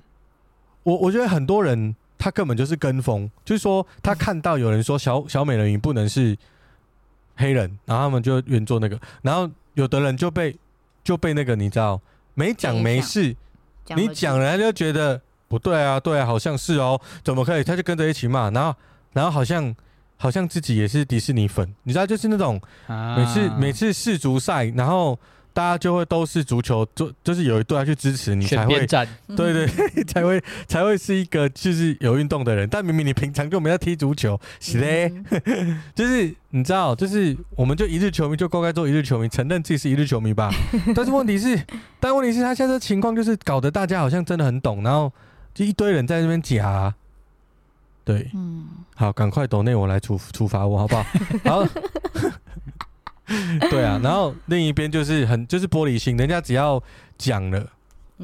[0.83, 6.37] 我我觉得很多人他根本就是跟风，就是说他看到有人说小小美人鱼不能是
[7.35, 10.55] 黑人，然后他们就原做那个，然后有的人就被
[11.03, 11.99] 就被那个你知道
[12.33, 13.35] 没讲没事，
[13.95, 17.63] 你讲人家就觉得不对啊，对啊，好像是哦，怎么可以？
[17.63, 18.75] 他就跟着一起骂，然后
[19.13, 19.73] 然后好像
[20.17, 25.19] 好像自己也是迪士尼粉，你知道就是那种啊，每次每次世足赛，然后
[25.51, 28.87] 大家就会都是足球，就就是有一队要去支持你才会
[29.35, 29.67] 对对，
[30.05, 35.13] 才会才会是一个就是有运动的人，但明明你平常就没在踢足球，是嘞，
[35.45, 35.81] 嗯。
[35.93, 40.51] 就是你知道，就是我们就一日球迷就公开做一日球迷，承认自己是一日球迷吧。
[40.95, 41.59] 但是问题是，
[41.99, 45.11] 但问题是他现在的情况就是搞得大家好像真的很懂，然后
[45.53, 46.95] 就一堆人在那边夹，
[48.03, 48.67] 对，嗯。
[48.95, 51.03] 好，赶快抖内我来处处罚我好不好？
[51.63, 51.67] 好。
[53.69, 56.81] 对啊，然后另一边就是很就是玻璃心，人家只要
[57.17, 57.65] 讲了，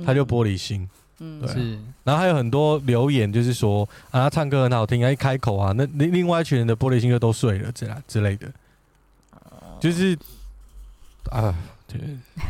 [0.06, 0.88] 他就玻璃心。
[1.20, 1.40] 嗯。
[1.42, 1.54] 对啊。
[1.54, 1.80] 是。
[2.04, 8.52] 然后还有很多留言，就是说啊，他唱歌很好听，啊，一开口啊，那另另外一群人的玻璃心就都碎了，这样之类的，
[9.80, 10.18] 就是
[11.32, 11.56] 啊，
[11.88, 12.00] 对，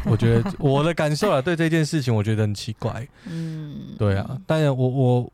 [0.05, 5.31] 我觉得 我的感受啊，对这件事情，我觉得很奇怪，嗯，对啊，当然我我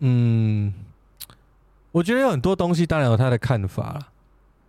[0.00, 0.72] 嗯，
[1.94, 4.08] 我觉得有很多东西当然有他的看法啦，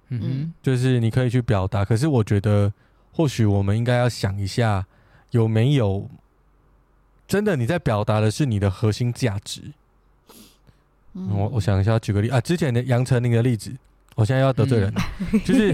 [0.10, 0.54] 嗯哼。
[0.62, 2.72] 就是你可以去表达，可是我觉得
[3.12, 4.86] 或许我们应该要想一下，
[5.32, 6.08] 有没有
[7.28, 9.74] 真的你在表达的是你的核心价值。
[11.14, 11.28] 嗯。
[11.32, 13.76] 我我想一下，举个例啊，之前的杨丞琳的例子，
[14.16, 14.94] 我现在要得罪人。
[14.94, 15.02] 了，
[15.44, 15.74] 就是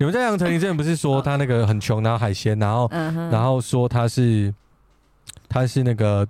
[0.00, 2.90] 你们在杨丞琳之前不是说他那个很穷，然后海鲜，然后
[3.30, 4.52] 然后说他是
[5.48, 6.26] 他是那个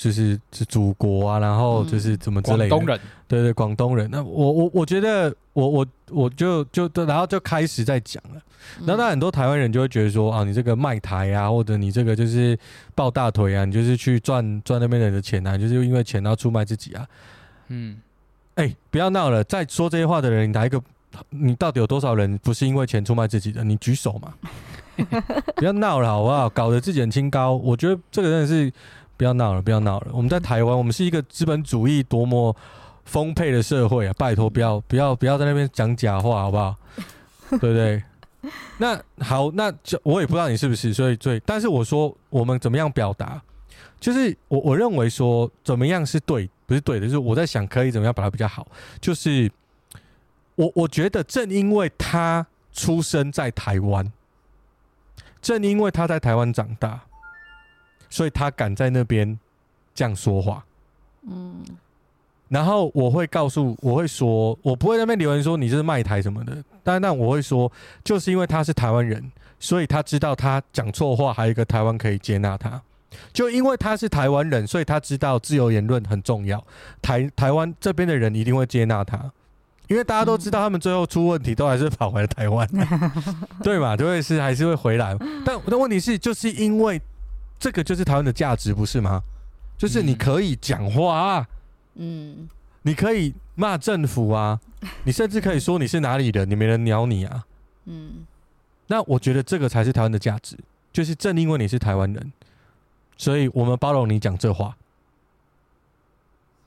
[0.00, 4.08] 就是是祖国啊，然后就是怎么之类的，广东人，对对，广东人。
[4.10, 8.40] 那我我我觉得我我我就就然后就开始在讲了，
[8.78, 12.56] 嗯然后那很多台湾人就会觉得说啊，你这个卖台啊，或者你这个就是
[12.94, 17.06] 抱大腿啊，你就是去赚赚那边人的钱啊，就是因为钱然后出卖自己啊。
[17.68, 17.98] 嗯，
[18.54, 19.42] 哎、不要闹了！
[19.44, 20.80] 在说这些话的人，你哪一个？
[21.30, 23.64] 你到底有多少人不是因为钱出卖自己的？
[23.64, 24.32] 你举手嘛！
[25.56, 26.48] 不要闹了，好不好？
[26.50, 27.54] 搞得自己很清高。
[27.54, 28.72] 我觉得这个真的是
[29.18, 30.08] 不要闹了，不要闹了。
[30.12, 32.54] 我们在台湾，我们是一个资本主义多么
[33.04, 34.14] 丰沛的社会啊！
[34.16, 36.76] 拜托，不要不要不要在那边讲假话，好不好？
[37.50, 38.02] 对不对？
[38.78, 43.42] 那好，那就我也不知道你是不是，所以所以，但是我说我们怎么样表达，
[43.98, 48.68] 就是我我认为说怎么样是对，不是对的，就是我在想可以怎么样把它比较好。
[49.00, 49.50] 就是
[50.54, 54.12] 我我觉得正因为他出生在台湾，
[55.42, 57.00] 正因为他在台湾长大，
[58.10, 59.38] 所以他敢在那边
[59.94, 60.64] 这样说话。
[61.28, 61.62] 嗯
[62.48, 67.70] 然后我会告诉，我会说，我不会在那边留言说你这是卖台什么的，但但我会说，
[68.02, 72.80] 就是因为他是台湾人，所以他知道他讲错话，还有一个台湾可以接纳他。
[73.34, 76.64] 就因为他是台湾人，所以他知道自由言论很重要，
[77.02, 79.30] 台台湾这边的人一定会接纳他，
[79.88, 82.66] 因为大家都知道他们最后出问题都还是跑回了台湾，
[83.62, 83.94] 对嘛？
[83.94, 86.98] 就会是还是会回来，但但问题是，就是因为
[87.58, 89.22] 这个就是台湾的价值，不是吗？
[89.76, 91.48] 就是你可以讲话啊。
[91.94, 92.48] 嗯
[92.82, 94.60] 你可以骂政府啊，
[95.04, 97.44] 你甚至可以说你是哪里人，你没人鸟你啊。
[97.86, 98.26] 嗯
[98.86, 100.56] 那我觉得这个才是台湾的价值，
[100.92, 102.32] 就是正因为你是台湾人，
[103.16, 104.76] 所以我们包容你讲这话。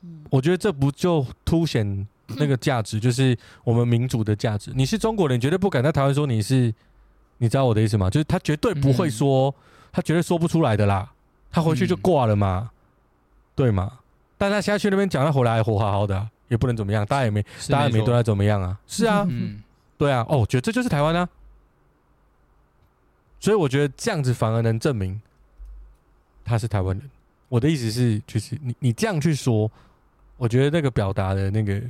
[0.01, 4.71] 嗯我觉得这不就凸显那个价值， 就是我们民主的价值。
[4.75, 6.73] 你是中国人，你绝对不敢在台湾说你是，
[7.37, 8.09] 你知道我的意思吗？
[8.09, 9.53] 就是他绝对不会说，
[9.91, 11.11] 他绝对说不出来的啦，
[11.51, 12.71] 他回去就挂了嘛，
[13.55, 13.99] 对嘛？
[14.37, 18.77] 但他现在去那边讲，他回来还活好好的啊、也不能怎么样，大家也没，大家也没对他怎么样啊。
[18.87, 19.61] 是啊，嗯，
[19.97, 21.27] 对啊，哦，我觉得这就是台湾啊。
[23.39, 25.19] 所以我觉得这样子反而能证明
[26.45, 27.09] 他是台湾人。
[27.49, 29.69] 我的意思是，就是你你这样去说，
[30.37, 31.81] 我觉得那个表达的那个，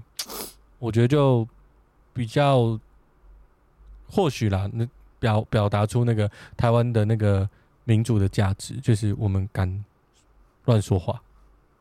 [0.80, 1.48] 我觉得就
[2.14, 2.80] 比较
[4.10, 4.88] 或许啦，那
[5.20, 7.48] 表表达出那个台湾的那个
[7.86, 9.84] 民主的价值，就是我们敢
[10.66, 11.22] 乱说话，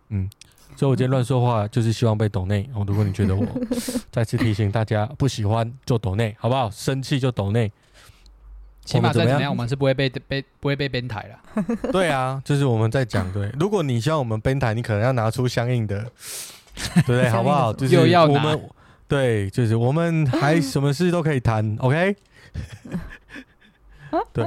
[0.08, 0.28] 嗯。
[0.76, 2.66] 所以，我今天乱说话，就是希望被抖内。
[2.72, 3.44] 哦，如果你觉得我
[4.10, 6.70] 再次提醒大家不喜欢，就抖内，好不好？
[6.70, 7.70] 生气就抖内。
[8.84, 11.66] 起码再怎么样，我们怎么样我们是不会被被不会被编台了。
[11.92, 13.50] 对啊，就是我们在讲对。
[13.58, 16.10] 如果你希望我们编台，你可能要拿出相应的，
[16.74, 17.28] 对不对？
[17.28, 17.72] 好不好？
[17.74, 18.70] 就是又要我们
[19.06, 22.16] 对，就是我们还什么事都可以谈，OK？
[24.32, 24.46] 对。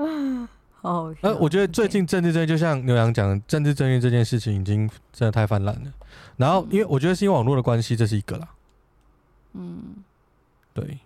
[0.82, 5.92] 哦，呃，我觉得最近政治正确，就像牛羊讲的，政治正确这件事情已经真的太泛滥了。
[6.38, 8.48] 然后，因为我觉得是因为网络的关系，这是一个啦。
[9.52, 9.96] 嗯
[10.72, 10.98] 对。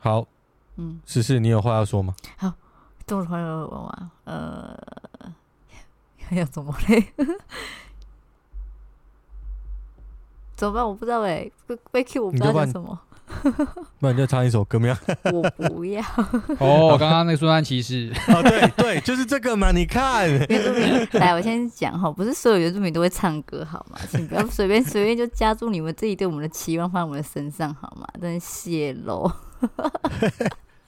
[0.00, 0.26] 好，
[0.76, 2.14] 嗯，十四，你有话要说吗？
[2.36, 2.52] 好
[3.06, 4.10] 这么突然问我吗？
[4.24, 4.76] 呃，
[6.36, 7.12] 要怎么嘞？
[10.56, 10.84] 怎么办？
[10.86, 12.98] 我不知道哎，被被 Q 我不知道什么，
[14.00, 14.96] 不然就唱一首歌，没有？
[15.32, 16.02] 我不要。
[16.58, 19.70] 哦，刚刚那个苏丹骑士，哦，对对，就是这个嘛。
[19.72, 23.98] 你看，原住民，来，我先讲哈，不是所有原住民都会唱歌，好吗？
[24.10, 28.06] 请不要随便随便就加注你们自己对我们的期望放在我们的身上，好吗？
[28.20, 29.30] 真是泄露。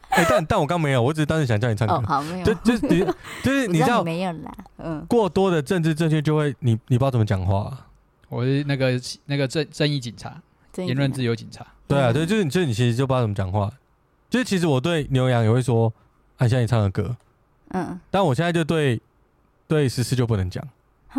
[0.09, 1.95] 哎、但但我刚没有，我只是单纯想叫你唱歌。
[1.95, 3.05] 哦，好，没有，就就是你
[3.43, 7.87] 就是你知道，没有啦，嗯，过多的政治正确就会你你不知道怎么讲话啊、
[8.31, 8.93] 我是那个
[9.27, 10.41] 那个正正义警察，
[10.83, 11.65] 言言论自由警察。
[11.87, 13.71] 对啊，嗯对，就是你就是你其实就不知道怎么讲话。
[14.29, 15.93] 就是其实我对牛羊也会说，
[16.39, 17.17] 按现在你唱的歌，
[17.69, 19.01] 嗯，但我现在就对
[19.69, 20.67] 对十四就不能讲，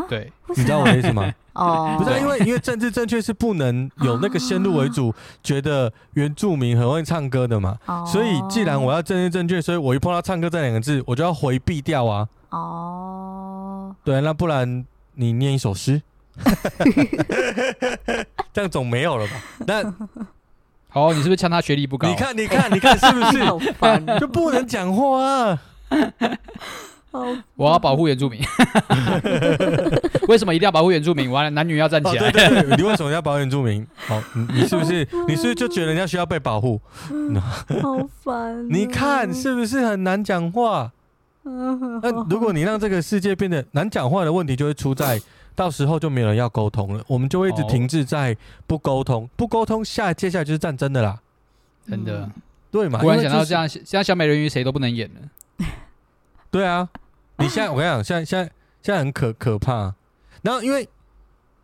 [0.09, 1.33] 对，你知道我的意思吗？
[1.53, 7.79] 哦，不是啊、因为因为政治正确是不能有那个先入为主，觉得原住民很会唱歌的嘛。
[7.87, 12.27] 哦所以既然我要政治正确，所以我一碰到唱歌这两个字，我就要回避掉啊。
[12.49, 15.99] 哦，哦，对，那不然你念一首诗，
[18.57, 19.33] 这样总没有了吧？
[19.67, 19.93] 那
[20.89, 22.09] 好，你是不是呛他学历不高？
[22.09, 25.61] 你看，你看，你看，是不是 好烦，就不能讲话啊？
[27.11, 27.23] 好
[27.55, 28.41] 我要保护原住民。
[30.27, 31.29] 为什么一定要保护原住民？
[31.31, 32.29] 完了，男女要站起来。
[32.29, 33.85] 哦、对对对，你为什么要保护原住民？
[34.07, 36.81] 好，你你是不是你是不是就觉得人家需要被保护？
[37.79, 38.67] 好烦、哦。
[38.71, 40.91] 你看是不是很难讲话？
[41.43, 45.21] 那如果你让这个世界变得难讲话的问题，就会出在
[45.57, 51.19] 到时候就没有人要沟通了，我们就会一直停滞在不沟通，不沟通下接下来就是战争的啦，
[51.89, 52.29] 真的，
[52.69, 52.99] 对嘛？
[53.01, 55.67] 突然想到这样，现在小美人鱼谁都不能演了。
[56.51, 56.87] 对啊，
[57.37, 58.51] 你现在我跟你讲，现在现在
[58.83, 59.95] 现在很可可怕。
[60.43, 60.87] 然后因为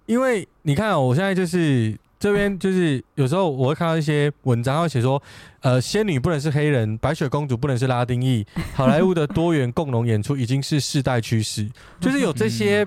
[0.08, 5.22] 因为你看，我现在就是这边就是有时候我会看到一些文章，会写说，
[5.62, 12.86] 呃，仙女不能是黑人，白雪公主不能是拉丁裔，好莱坞的多元共融演出已经是世代趋势，就是有这些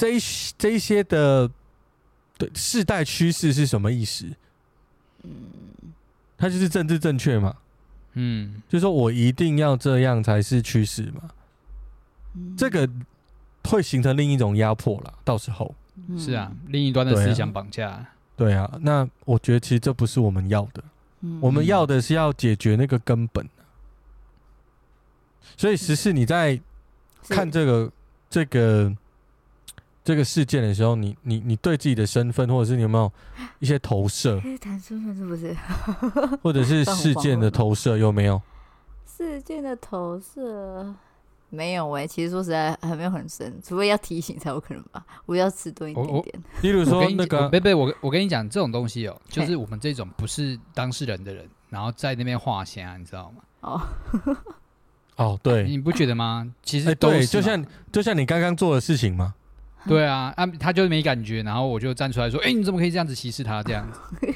[0.00, 0.20] 这一
[0.56, 1.50] 这一些的
[2.38, 4.24] 对世代趋势是什么意思？
[5.24, 5.30] 嗯，
[6.38, 7.54] 它就是政治正确嘛。
[8.14, 11.30] 嗯，就是说我一定要这样才是趋势嘛，
[12.34, 12.88] 嗯、这个
[13.64, 15.18] 会形成另一种压迫了。
[15.22, 15.74] 到时候
[16.16, 18.06] 是啊，另一端的思想绑架。
[18.38, 20.82] 对啊，那我觉得其实这不是我们要的，
[21.20, 23.46] 嗯、我们要的是要解决那个根本。
[25.58, 26.58] 所以十四你在
[27.28, 27.92] 看这个
[28.30, 28.96] 这个。
[30.10, 33.12] 这个事件的时候，你你你对自己的身份，或者是你有没有
[33.60, 34.40] 一些投射？
[34.60, 35.56] 谈身份是不是？
[36.42, 38.42] 或者是事件的投射有没有？
[39.06, 40.92] 事件的投射
[41.48, 45.06] 没有哎、欸，其实说实在还没有很深，除非要提醒才有可能吧。
[45.26, 46.42] 我要迟钝一点点。
[46.62, 53.42] 例如说那个，贝贝，我我跟你讲，这种东西哦，就是我们这种不是当事人的人，然后在那边画线，你知道吗？
[53.60, 53.80] 哦
[55.14, 56.52] 哦，对，你不觉得吗？
[56.64, 59.34] 其实、欸、对，就像就像你刚刚做的事情嘛。
[59.86, 63.62] 对啊，啊，他就是没感觉，然后我就站出来说：“哎、欸，你怎么可以这样子歧视他？
[63.62, 64.00] 这样子。”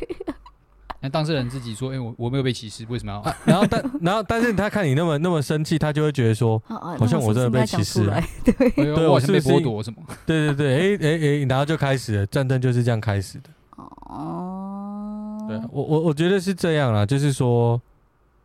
[1.00, 8.18] 那当事人自己说：“哎、欸，我我没有被歧视，为什么要？”啊、然后但 然后但是他看你那么那么生气，他就会觉得说：“好像我真的被歧视了。
[8.42, 10.02] ”对，对我是被剥夺什么？
[10.24, 13.50] 对对对，哎哎哎，然后就开始了战争，就是这样开始的。
[13.76, 17.78] 哦，对我我我觉得是这样啦，就是说，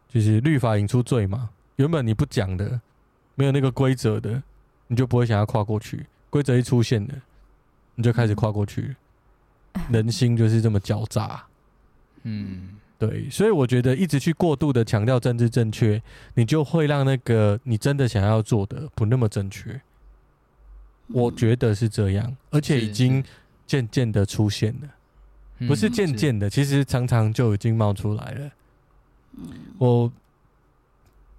[0.09, 2.81] 就是律法引出罪嘛，原本你不讲的，
[3.35, 4.43] 没有那个规则的，
[4.87, 6.05] 你就不会想要跨过去。
[6.29, 7.13] 规则一出现了，
[7.95, 8.95] 你就开始跨过去。
[9.91, 11.43] 人心就是这么狡诈。
[12.23, 16.01] 嗯，对，所以我觉得一直去过度的强调政治正确，
[16.33, 19.79] 你就会让那个你真的想要做的不那么正确。
[21.07, 23.23] 我觉得是这样，而且已经
[23.67, 28.51] 渐渐的出现了，不是渐渐的，其实常常就已经冒出来了。
[29.77, 30.11] 我，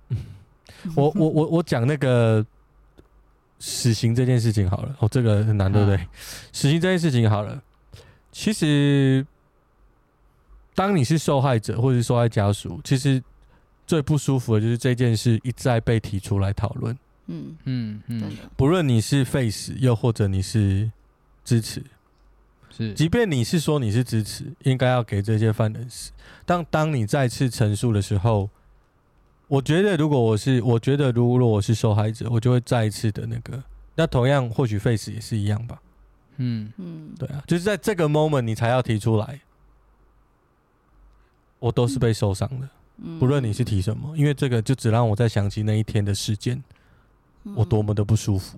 [0.95, 2.47] 我，我，我，我讲那个。
[3.63, 5.97] 死刑这件事情好了，哦，这个很难，对不对？
[5.97, 6.07] 啊、
[6.51, 7.63] 死刑这件事情好了，
[8.33, 9.25] 其实
[10.75, 13.23] 当你是受害者或者是受害家属，其实
[13.87, 16.99] 最不舒服的就是这件事一再被提出来讨论。
[17.27, 20.91] 嗯嗯嗯，不论你是废死，又或者你是
[21.45, 21.85] 支持，
[22.71, 26.11] 是，即便你是说你是支持，应该要给这些犯人死。
[26.47, 28.49] 当当你再次陈述的时候。
[29.51, 33.61] 我觉得，如果我是，我觉得如果我是受害者，我就会再一次的那个。
[33.97, 35.83] 那同样，或许 face 也是一样吧。
[36.37, 39.41] 嗯嗯，对啊，就是在这个 moment 你才要提出来。
[41.59, 42.69] 我都是被受伤的，
[43.19, 46.63] 不论你是提什么，因为这个就只让我再想起那一天的事件，
[47.57, 48.57] 我多么的不舒服。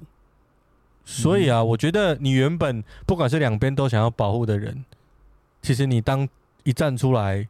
[1.07, 4.85] 所以啊，我觉得你原本不管是两边都想要保护的人，
[5.63, 6.29] 其实你当
[6.65, 7.49] 一站出来。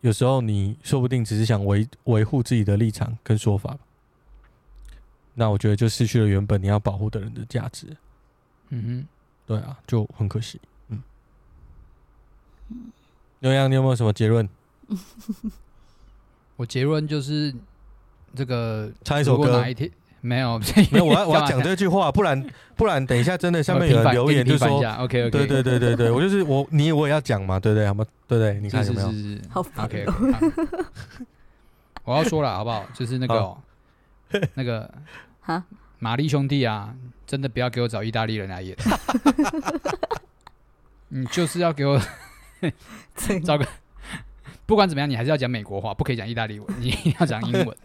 [0.00, 3.76] 有时候你说不定只是想维维护自己的立场跟说法，
[5.34, 7.96] 那我觉得就失去了原本你要保护的人的价值。
[8.70, 9.06] 嗯哼，
[9.46, 10.60] 对啊，就很可惜。
[10.88, 11.02] 嗯，
[13.40, 14.48] 牛羊，你有没有什么结论？
[16.56, 17.54] 我结论就是
[18.34, 19.62] 这个，唱一首歌。
[20.20, 20.58] 没有，
[20.92, 22.44] 没有，我要我要讲这句话，不然
[22.76, 27.86] 不然等一下真的下面有人留言就说，OK OK，对对对对对，我就是我你我也要讲嘛，对不对？
[27.86, 28.04] 好吗？
[28.28, 28.60] 对不对？
[28.60, 29.08] 你看有没有？
[29.48, 30.04] 好，OK，
[32.04, 32.84] 我要说了好不好？
[32.94, 33.56] 就是那个
[34.54, 34.90] 那个
[35.40, 35.64] 哈，
[35.98, 36.94] 玛丽兄弟啊，
[37.26, 38.76] 真的不要给我找意大利人来演，
[41.08, 42.00] 你就是要给我
[43.42, 43.66] 找个，
[44.66, 47.76] 不管怎么样，你还是要讲美国话，不可以讲意大利文，你一定要讲英文。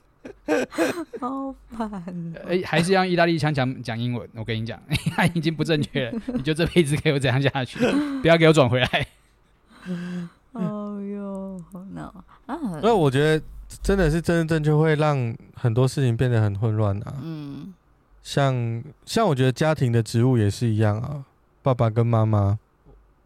[1.19, 2.33] 好烦！
[2.47, 4.27] 哎，还是用意大利腔讲讲英文。
[4.35, 4.79] 我跟你讲，
[5.15, 6.21] 他已经不正确了。
[6.33, 7.79] 你就这辈子给我这样下去，
[8.21, 9.07] 不要给我转回来。
[10.53, 12.13] 哦哟，好闹
[12.45, 12.57] 啊！
[12.79, 13.43] 所以我觉得
[13.83, 17.13] 真的是真正正确会让很多事情变得很混乱啊。
[17.21, 17.73] 嗯，
[18.23, 21.23] 像像我觉得家庭的职务也是一样啊，
[21.61, 22.57] 爸爸跟妈妈，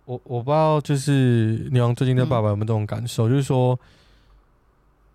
[0.06, 3.80] 我我不知道就是牛王最近对爸爸有没有这种感受，嗯、就是说，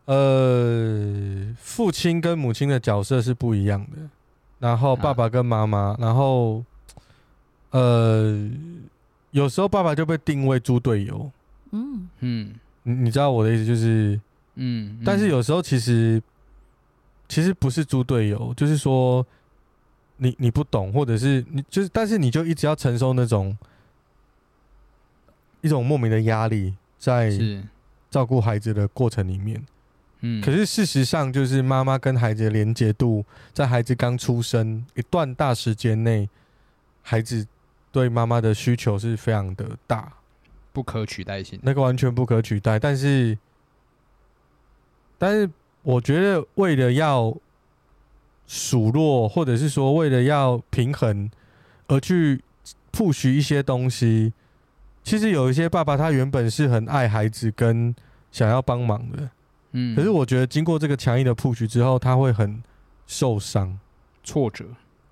[0.07, 4.09] 呃，父亲跟母亲的角色是不一样的，
[4.59, 6.65] 然后爸爸跟妈妈，啊、然后
[7.71, 8.51] 呃，
[9.31, 11.31] 有时候爸爸就被定位猪队友，
[11.73, 12.09] 嗯。
[12.21, 14.21] 嗯，你你知道我的意思就是，
[14.55, 15.03] 嗯，嗯。
[15.05, 16.23] 但是有时候其实
[17.29, 19.27] 其实不是猪队友，就是说。
[20.17, 23.55] 你你不懂，或者是你就是，但是你就一直要承受那种
[25.61, 27.33] 一种莫名的压力，在
[28.09, 29.61] 照顾孩子的过程里面，
[30.25, 36.29] 嗯，可是事实上就是妈妈跟孩子的连接度，在孩子刚出生一段大时间内，
[37.03, 37.47] 孩子
[37.93, 40.13] 对妈妈的需求是非常的大，
[40.73, 42.79] 不可取代性，那个完全不可取代。
[42.79, 43.37] 但是，
[45.19, 45.51] 但是
[45.83, 47.37] 我觉得为了要。
[48.47, 51.31] 数落，或者是说为了要平衡
[51.87, 52.43] 而去
[52.93, 54.35] push 一些东西，
[55.03, 57.97] 其实有一些爸爸他原本是很爱孩子跟
[58.31, 59.31] 想要帮忙的，
[59.75, 62.63] 嗯，可是我觉得经过这个强硬的 push 之后，他会很
[63.07, 63.79] 受伤、
[64.23, 64.65] 挫折，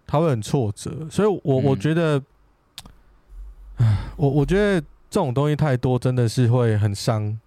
[0.07, 2.23] 他会很挫折，所以我，我我觉得，
[3.77, 7.39] 唉，我我觉得这种东西太多，真的是会很伤，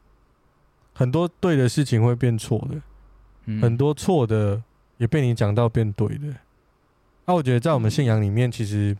[0.93, 2.81] 很多对的事情会变错的，
[3.45, 4.61] 嗯，很多错的。
[4.97, 6.27] 也被你讲到变对的，
[7.25, 8.95] 那、啊、我觉得在我们信仰里面，其实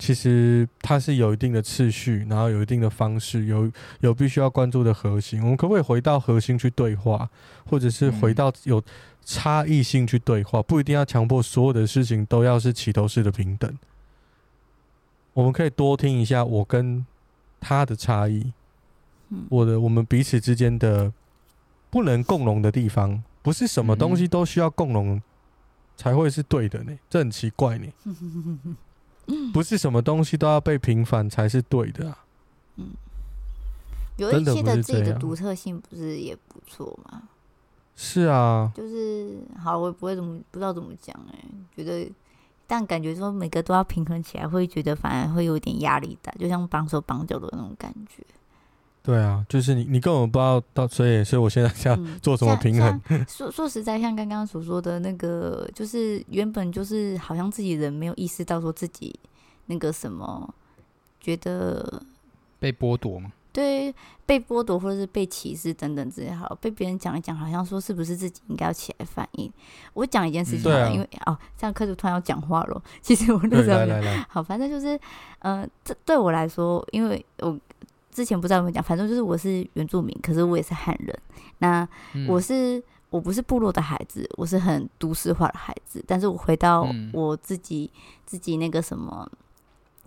[0.00, 3.70] 其实它是有一定的次序，然后有一定的方式，有
[4.00, 5.42] 有必须要关注的核心。
[5.42, 7.28] 我们可不可以回到核心去对话，
[7.66, 8.82] 或者是回到有
[9.22, 10.62] 差异性去对话？
[10.62, 13.78] 不一定要强迫所有的事情都要是齐头式的平等。
[15.34, 17.04] 我们可以多听一下我跟
[17.60, 18.54] 他的差异，
[19.50, 21.12] 我的我们彼此之间的
[21.90, 23.22] 不能共融的地方。
[23.42, 25.20] 不是什么东西都需要共融
[25.96, 26.98] 才会是对的呢？
[27.10, 27.86] 这很奇怪呢。
[29.52, 32.18] 不是什么东西都要被平反才是对的啊。
[32.76, 32.88] 嗯，
[34.16, 37.22] 有一些的自己的独特性不是也不错吗？
[37.96, 42.10] 是啊，就是好，我也不会怎么不知道怎么讲哎、欸，觉得
[42.66, 48.24] 但感觉说每个都要平衡起来，会觉得反而会有点压力大，就像绑手绑脚的那种感觉。
[49.02, 53.00] 对啊，就是你，你根本不知道到，所以，所以我现在要 做什么平衡？
[53.08, 59.18] 嗯、说说实在，像刚刚所说的那个，就是原本就是好像自己人没有意识到说自己
[59.66, 60.54] 那个什么，
[61.18, 62.02] 觉得
[62.58, 63.32] 被剥夺吗？
[63.52, 63.92] 对，
[64.26, 69.50] 被剥夺或者是被歧视等等之类，好被别人讲一讲，好像说是不是自己应该要起来反应？
[69.94, 72.82] 我讲一件事情，嗯、因为、啊、哦，这样课就突然要讲话了。
[73.00, 73.78] 其实我那时候
[74.28, 74.94] 好，反正就是，
[75.38, 77.58] 嗯、呃，这对我来说，因为我。
[78.10, 81.18] 之前不知道有没有讲，反正就是我是原住民，可是我也是汉人。
[81.58, 81.88] 那
[82.28, 86.04] 我是、嗯、我不是部落的孩子，我是很都市化的孩子。
[86.06, 89.30] 但是我回到我自己、嗯、自己那个什么，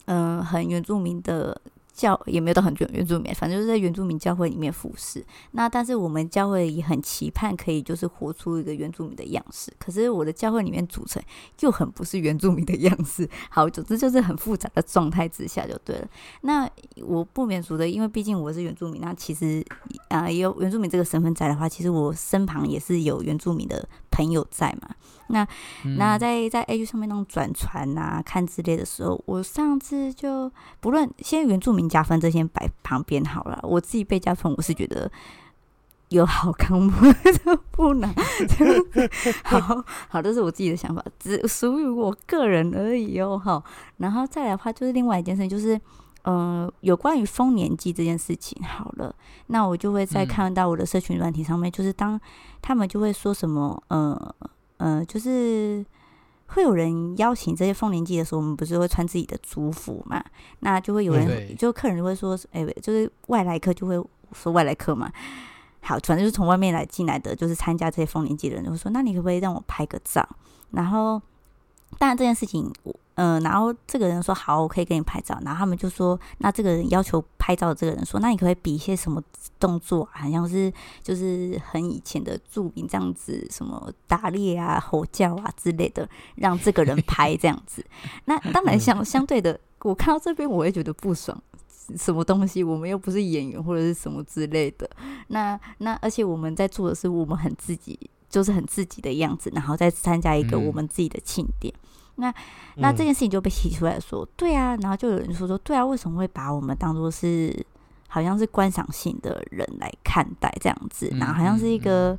[0.05, 1.59] 嗯、呃，很原住民的。
[1.93, 5.23] 教也没有到很原原住民，反正就是在原住民教会里面服侍。
[5.51, 9.71] 那但是我们教会也很期盼可以就是活出一个原住民的样式。
[9.77, 11.21] 可是我的教会里面组成
[11.59, 13.29] 又很不是原住民的样式。
[13.49, 16.07] 好，总之就是很复杂的状态之下就对了。
[16.41, 16.67] 那
[17.05, 19.63] 我不免俗的，因为毕竟我是原住民，那其实
[20.09, 24.95] 啊、呃、有原住民这个身份在的话，其实我身旁也是有原住民的朋友在嘛。
[25.33, 25.43] 那、
[25.83, 35.11] 嗯、那在在 A 区上面那种转传啊、看之类的时候，我上次就不论先原住民加分这些摆旁边好了，我自己被加分，我是觉得
[36.09, 38.13] 有好康 不不难，
[39.43, 43.41] 好好，这是我自己的想法，只属于我个人而已哦。
[43.43, 43.63] 好，
[43.97, 45.75] 然后再来的话，就是另外一件事情，就是
[46.25, 48.61] 嗯、呃，有关于丰年祭这件事情。
[48.63, 49.13] 好了，
[49.47, 52.19] 那我就会再看到我的社群软体上面，就是当
[52.61, 54.35] 他们就会说什么，呃。
[54.83, 55.85] 呃，就是
[56.47, 60.21] 会有人邀请这些凤年祭的时候，我们不是会穿自己的族服嘛？
[60.59, 63.95] 那就会有人，对就客人就会说，哎，就是外来客就会
[64.33, 65.09] 说外来客嘛。
[65.79, 70.27] 好，反正就是从外面来进来的，就是参加这些丰年祭的人，就会说，那你可不可以让我拍个照？
[70.71, 71.21] 然后，
[71.97, 72.69] 当然这件事情，
[73.15, 75.37] 嗯、呃，然后这个人说好，我可以给你拍照。
[75.45, 79.21] 然后他们就说，那这个人要求拍照的这个人说，那你可不可以比一些什么
[79.59, 87.85] 动作，好像是就是很以前的著名这样子，什么打猎啊、吼叫啊之类的，让这个人拍这样子。
[88.25, 91.39] 那当然相相对的，我看到这边我也觉得不爽，
[91.95, 92.63] 什么东西？
[92.63, 94.89] 我们又不是演员或者是什么之类的。
[95.27, 101.71] 那那而且我们在做的是我们很自己，就是很自己的样子，然后再参加一个我们自己的庆典。
[101.75, 102.33] 嗯那
[102.75, 107.65] 那这件事情就被提出来说，嗯、对啊，然后就有人说说，对啊，为什么会把我们当做是
[108.07, 111.09] 好像是观赏性的人来看待这样子？
[111.19, 112.17] 然后好像是一个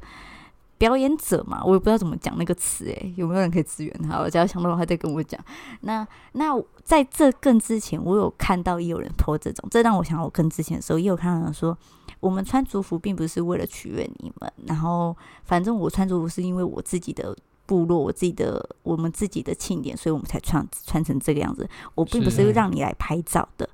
[0.77, 4.19] 表演者嘛，我也不知道怎么讲那个词，诶，有没有人可以支援他？
[4.19, 5.41] 我只要想到的话再跟我讲。
[5.83, 11.79] 那那在这更之前，我有看到也有人 po 这种，这让我想到我更之前的时候，也有看到人说，
[12.19, 17.35] 我们穿族服并不是为了取悦你们，然后反正我穿族服是因为我自己的
[17.67, 21.69] 部落，我自己的我们自己的庆典，所以我们才穿穿成这个样子。
[21.95, 23.69] 我并不是让你来拍照的。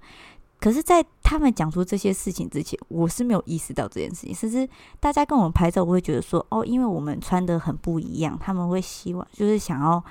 [0.61, 4.35] 可是，在他们讲出这些事情之前，我是没有意识到这件事情。
[4.35, 4.69] 甚至
[5.01, 10.05] 大家跟我们拍照，我会觉得说，哦，因为我们穿的很不一样，他们会希望就是想要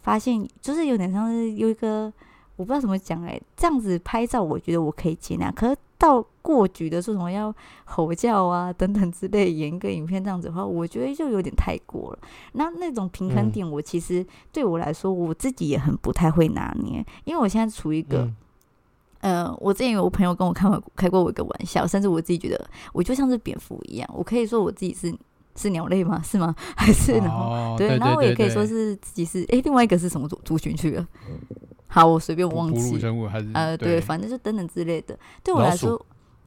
[0.00, 2.12] 发现，就是有点像是有一个
[2.54, 5.50] 我不知道怎么讲哎，这样子拍照，我觉得我可以接纳。
[5.50, 12.18] 可是到过局的说什么要吼叫啊等等之类，演一个影片这样子的话，我觉得就有点太过了。
[12.52, 18.26] 那那种平衡点，我其实对我来说，我自己也很不太会拿捏，因为我现在处于一个。
[19.20, 25.12] 呃，我之前有个朋友跟我开玩开过我一个玩笑，甚至我自己觉得我就像是蝙蝠一样，我可以说我自己是
[25.56, 26.22] 是鸟类吗？
[26.24, 26.54] 是吗？
[26.76, 31.04] 还是 然后、哦、对，然后我也可以说是自己是哎，另外一个是什么族族群去了？
[31.88, 32.96] 好，我随便我忘记。
[33.54, 35.18] 呃，对，对，反正就等等之类的。
[35.42, 35.98] 对我来说，老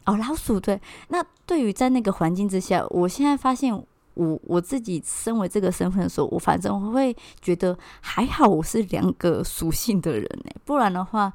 [0.06, 0.80] 哦，老鼠对。
[1.10, 3.74] 那对于在那个环境之下，我现在发现
[4.14, 11.32] 我我自己身为这个身份的时候，我反正我会觉得还好，我是两个属性的人呢，不然的话。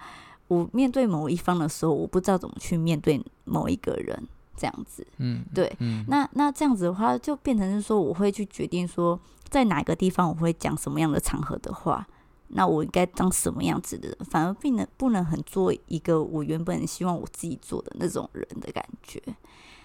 [0.49, 4.17] 我面对某一方的时候，我不知道怎么去面对某一个人，
[4.57, 12.07] 这样子，嗯，对，嗯，那那这样子的话，就变成是说，我会去决定说，在哪个地方我会讲什么样的场合的话，
[12.49, 19.23] 那我应该当什么样子的人，反而并能不能很做一个我原本希望我自己做的那种人的感觉。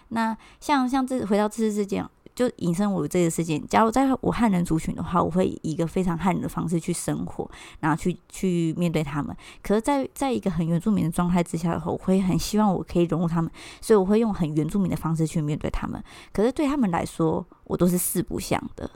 [0.10, 2.06] 那像像这回到这次事件。
[2.34, 7.48] 就引申我这个事件，假如在我汉人族群的话，我会以一个非常汉人的方式去生活，
[7.82, 9.36] 然后去去面对他们。
[9.62, 13.52] 可是在，在在一个很原住民的状态之下的话，我会很希望我可以融入他们，
[13.82, 16.02] 所以我会用很原住民的方式去面对他们。
[16.32, 18.90] 可是对他们来说，我都是四不像的，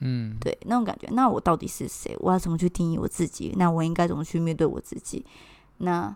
[0.00, 1.08] 嗯，对那种感觉。
[1.12, 2.16] 那我到底是谁？
[2.20, 3.54] 我要怎么去定义我自己？
[3.56, 5.24] 那我应该怎么去面对我自己？
[5.78, 6.14] 那。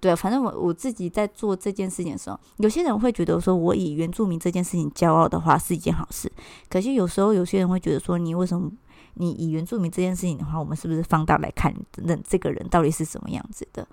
[0.00, 6.28] 对，反正我我自己在做这件事情的时候，有些人会觉得说，我以原住民这件事情骄傲的话是一件好事。
[6.68, 8.68] 可是有时候有些人会觉得说，你为什么
[9.14, 13.86] 你以原住民这件事情的话，我们是不是放大来看，那这个人到底是什么样子的？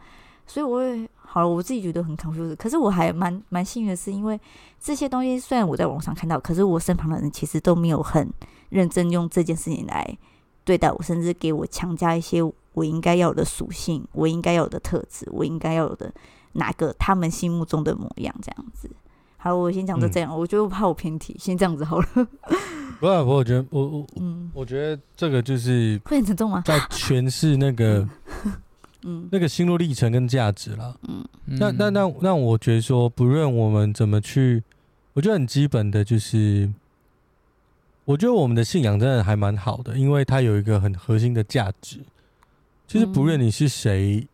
[0.47, 2.55] 所以我也好了，我自己觉得很 confused。
[2.55, 4.41] 可是我还蛮蛮幸运的是，因为
[4.79, 8.27] 这些东西虽然我在网上看到，可是我身旁的人其实都没有很
[8.69, 10.17] 认真用这件事情来
[10.63, 12.41] 对待我，甚至给我强加一些。
[12.73, 16.09] 我应该要有的属性，我应该要有的特质，我应该要有的
[16.53, 18.89] 哪个他们心目中的模样，这样子。
[19.35, 20.31] 好，我先讲就这样。
[20.31, 22.07] 嗯、我觉得我怕我偏题，先这样子好了。
[22.99, 26.61] 不会，我觉得我我嗯，我觉得这个就是 会很沉重吗？
[26.63, 28.07] 在诠释那个
[29.01, 30.95] 嗯 那个心路历程跟价值了。
[31.07, 34.63] 嗯，那那那那我觉得说，不论我们怎么去，
[35.13, 36.71] 我觉得很基本的就是。
[38.09, 41.99] 我觉得我们的信仰真的还蛮好的，因为它有一个很核心的价值，
[42.87, 44.27] 其实不论你是谁，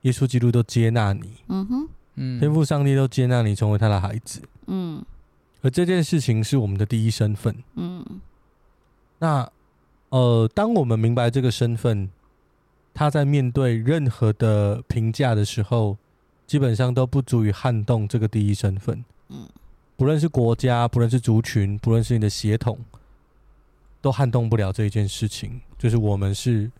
[0.00, 5.04] 耶稣基督都接纳你，嗯哼，嗯，天父上帝都接纳你成为他的孩子，嗯，
[5.60, 8.02] 而这件事情是我们的第一身份，嗯，
[9.18, 9.46] 那
[10.08, 12.08] 呃，当我们明白这个身份，
[12.94, 15.98] 他在面对任何的评价的时候，
[16.46, 19.46] 基本上都不足以撼动这个第一身份，嗯。
[19.96, 22.78] 不论是国家，不论是族群，不论是你的血统，
[24.00, 25.60] 都撼动不了这一件事情。
[25.78, 26.70] 就是我们是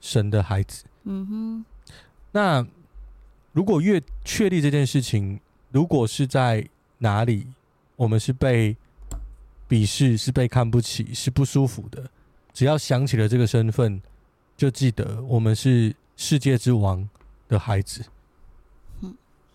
[0.00, 0.84] 神的孩子。
[1.04, 1.64] 嗯哼。
[2.32, 2.66] 那
[3.52, 5.38] 如果越确立这件事情，
[5.70, 6.66] 如果是在
[6.98, 7.46] 哪里，
[7.96, 8.74] 我们是被
[9.68, 12.10] 鄙视，是被看不起，是不舒服的。
[12.54, 14.00] 只要想起了这个身份，
[14.56, 17.06] 就记得我们是世界之王
[17.48, 18.02] 的孩子。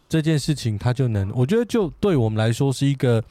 [0.10, 3.24] 这件事情，他就能，我觉得就对我们来说是一个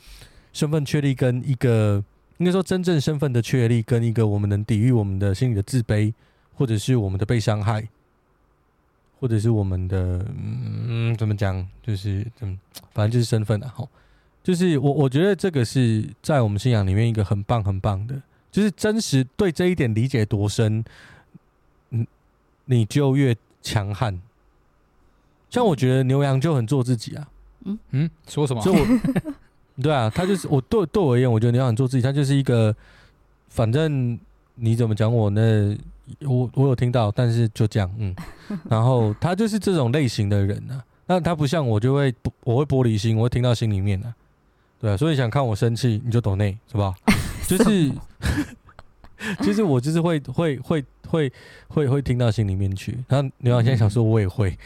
[0.52, 2.04] 身份确立，跟一个
[2.36, 6.12] 应该说真正身份的确立，跟一个我们能抵御我们的心理的自卑，
[6.54, 7.88] 或者是我们的被伤害，
[9.18, 12.58] 或者是我们的嗯，怎么讲，就是嗯，
[12.92, 13.88] 反正就是身份啊，吼，
[14.42, 18.20] 就是我我觉得这个是在我们信仰里面一个很棒很棒的，
[18.52, 20.84] 就是真实对这一点理解多深，
[21.90, 22.06] 嗯，
[22.66, 24.20] 你就越强悍。
[25.50, 27.28] 像我觉得牛羊就很做自己啊，
[27.64, 28.60] 嗯嗯，说什么？
[28.62, 29.32] 所以我
[29.82, 32.74] 对啊，他就是我对对我而言，我觉得牛羊很做自己，他就是一个，
[33.48, 34.18] 反正
[34.54, 35.76] 你怎么讲我呢？
[36.20, 38.14] 我我有听到，但是就这样，嗯。
[38.70, 44.14] 然后他就是这种类型的人啊，那他不像我，就会我会玻璃心，我会听到心里面啊，
[44.80, 44.96] 对啊。
[44.96, 46.94] 所以想看我生气，你就懂内是吧？
[47.46, 47.92] 就是。
[49.42, 51.32] 其实我就是会会会会
[51.68, 52.96] 会会听到心里面去。
[53.08, 54.56] 然后刘洋现在想说，我也会，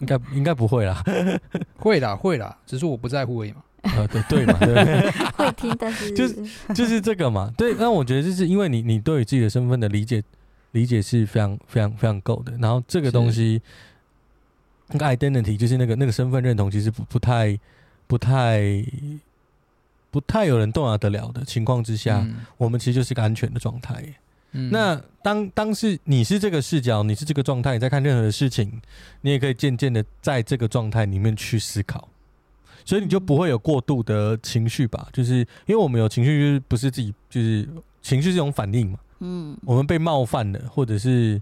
[0.00, 1.02] 应该应该不会啦，
[1.78, 3.62] 会啦会啦，只是我不在乎而已嘛。
[3.82, 6.36] 呃，对对嘛，对， 会听，但是就是
[6.72, 7.52] 就是这个嘛。
[7.56, 10.22] 对，那我觉得就是因为你你对于自己的身份的理解
[10.70, 13.60] 理解是非常非常非常够的，然后这个东西
[14.88, 17.58] 那个 identity 就是那个那个身份认同，其实不不太
[18.06, 18.60] 不太
[20.12, 24.04] 不太有人动摇得了的情况之下，嗯我们其实就是个安全的状态。
[24.52, 28.80] 嗯那当当是你是这个视角，你是这个状态，你在看任何的事情，
[29.22, 32.06] 你也可以渐渐的在这个状态里面去思考，
[32.84, 35.08] 所以你就不会有过度的情绪吧？
[35.10, 37.66] 就是因为我们有情绪，就是不是自己，就是
[38.02, 38.98] 情绪是一种反应嘛。
[39.20, 41.40] 嗯我们被冒犯了，或者是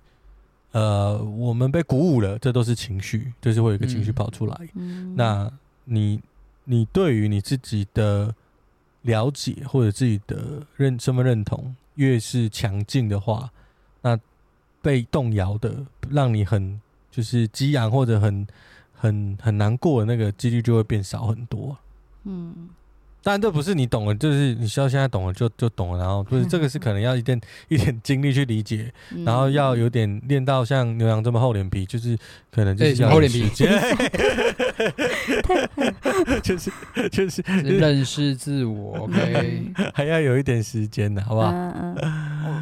[0.70, 4.68] 呃，我们被鼓舞了，这都是情绪，就是会有一个情绪跑出来。
[4.76, 5.50] 嗯，那
[5.86, 6.20] 你
[6.64, 8.32] 你对于你自己的
[9.02, 13.50] 了解或者自己的认身份认同越是强劲的话，
[14.02, 14.18] 那
[14.82, 16.80] 被动摇的，让你很
[17.10, 18.46] 就是激昂或者很
[18.94, 21.76] 很很难过的那个几率就会变少很多。
[22.24, 22.68] 嗯
[23.22, 29.24] 当然，这不是你懂了，就是你需要现在懂了就就懂了，然后就是这个是可能要一点一点精力去理解，嗯。
[29.24, 32.16] 然后要有点练到像牛羊这么厚脸皮，就是
[32.50, 33.40] 可能就是要厚脸皮。
[33.40, 33.70] 时间，
[36.42, 36.70] 就是
[37.10, 41.50] 就是认识自我，OK， 还要有一点时间的，好不好？
[41.50, 42.59] 嗯嗯，我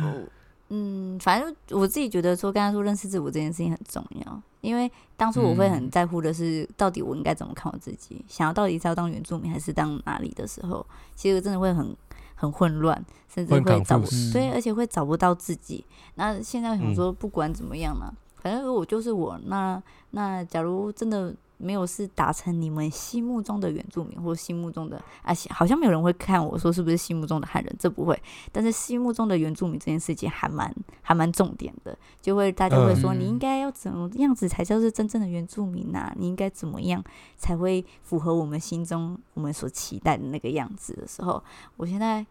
[0.71, 11.97] 嗯，反正我自己觉得说，刚才说认识自我这件事情很重要，因为当初我会很在乎的是，到底我应该怎么看我自己，想要到底是要当原住民还是当哪里的时候，其实真的会很
[12.35, 13.03] 很混乱，
[13.33, 13.99] 甚至会会找
[14.33, 15.85] 对，而且会找不到自己。
[16.17, 21.35] 那现在想说，不管怎么样呢、嗯反正如果我就是我，那那假如真的。
[21.59, 28.21] 没有是达成你们心目中的原住民，或心目中的啊，好像没有人会看我说是不是心目中的汉人，这不会。
[28.51, 36.15] 但是心目中的原住民这件事情还蛮还蛮重点的，就会大家会说嗯你应该要怎么样子才叫做真正的原住民呐、啊？
[36.17, 37.03] 你应该怎么样
[37.37, 41.43] 才会符合我们心中我们所期待的那个样子的时候，
[41.77, 42.25] 我现在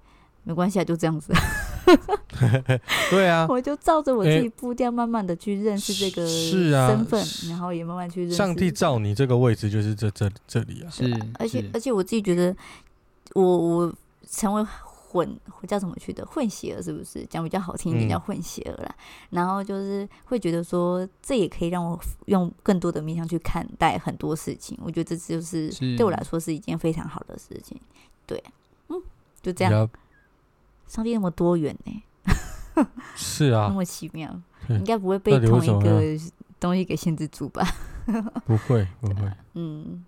[0.47, 1.33] 没关系啊，就这样子。
[3.09, 8.35] 对啊，我就照着我自己步调，慢慢的去认识这个是啊身份，然后也慢慢去认识。
[8.35, 11.03] 上帝照你这个位置就是这这这里啊，是，
[11.37, 12.55] 而且而且我自己觉得
[13.33, 13.95] 我，我我
[14.29, 14.65] 成为
[15.09, 18.95] 混叫什么去的混血儿，是不是讲比较好听一点嗯叫混血儿啦？
[19.29, 24.77] 然后就是会觉得说，这也可以让我用更多的面向去看待很多事情。
[24.81, 27.79] 我觉得这就是是对我来说是一件非常好的事情。
[28.25, 28.43] 对，
[28.89, 29.01] 嗯，
[29.41, 29.89] 就这样。
[30.87, 32.03] 上帝那么多元呢、
[33.15, 34.33] 是啊， 那么奇妙，
[34.67, 36.01] 对应该不会被同一个
[36.59, 37.67] 东西给限制住吧？
[38.45, 39.31] 不会不会。
[39.55, 40.03] 嗯，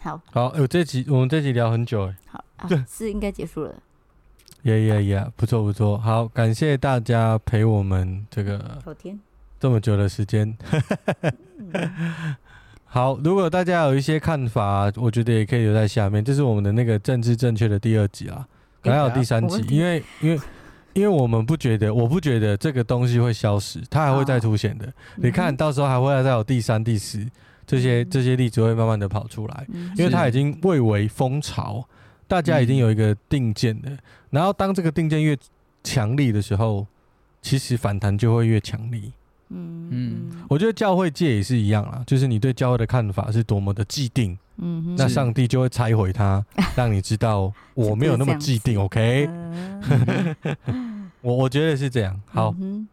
[0.00, 3.74] 好好，哎我这集我们这集聊很久哎，好啊，是应该结束了。
[4.62, 5.96] 耶耶耶，不错不错。
[5.96, 8.78] 好，感谢大家陪我们这个
[9.58, 10.56] 这么久的时间。
[11.58, 12.36] 嗯
[12.84, 16.24] 好，如果大家有一些看法，我觉得也可以留在下面。
[16.24, 18.46] 这是我们的那个政治正确的第二集啊，
[18.82, 20.40] 还有第三集，因为因为
[20.92, 24.92] 因为我们不觉得，我不觉得这个东西会消失，它还会再凸显的。
[25.16, 27.24] 你看到时候还会再有第三、第四
[27.66, 31.84] 这些这些例子会慢慢的跑出来，嗯因为它已经蔚为风潮，
[32.26, 33.96] 大家已经有一个定见了。
[34.30, 35.36] 然后当这个定见越
[35.84, 36.86] 强力的时候，
[37.42, 39.12] 其实反弹就会越强力。
[39.50, 46.44] 嗯嗯我觉得教会界也是一样啦，就是你对教会的看法是多么的既定，嗯那上帝就会拆毁它，
[46.76, 48.80] 让你知道 我没有那么既定。
[48.80, 49.26] OK，
[50.66, 51.10] 嗯。
[51.22, 52.18] 我我觉得是这样。
[52.26, 52.88] 好，嗯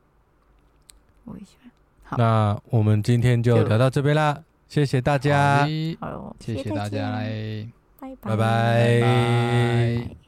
[1.23, 1.71] 我也喜欢。
[2.03, 2.17] 好。
[2.17, 4.37] 那我们今天就就聊到这边啦，
[4.67, 5.65] 谢谢大家，
[6.39, 7.11] 谢谢大家。
[7.11, 7.67] 来。
[7.99, 8.15] 拜。
[8.21, 8.35] 拜拜。
[8.35, 10.26] 拜拜。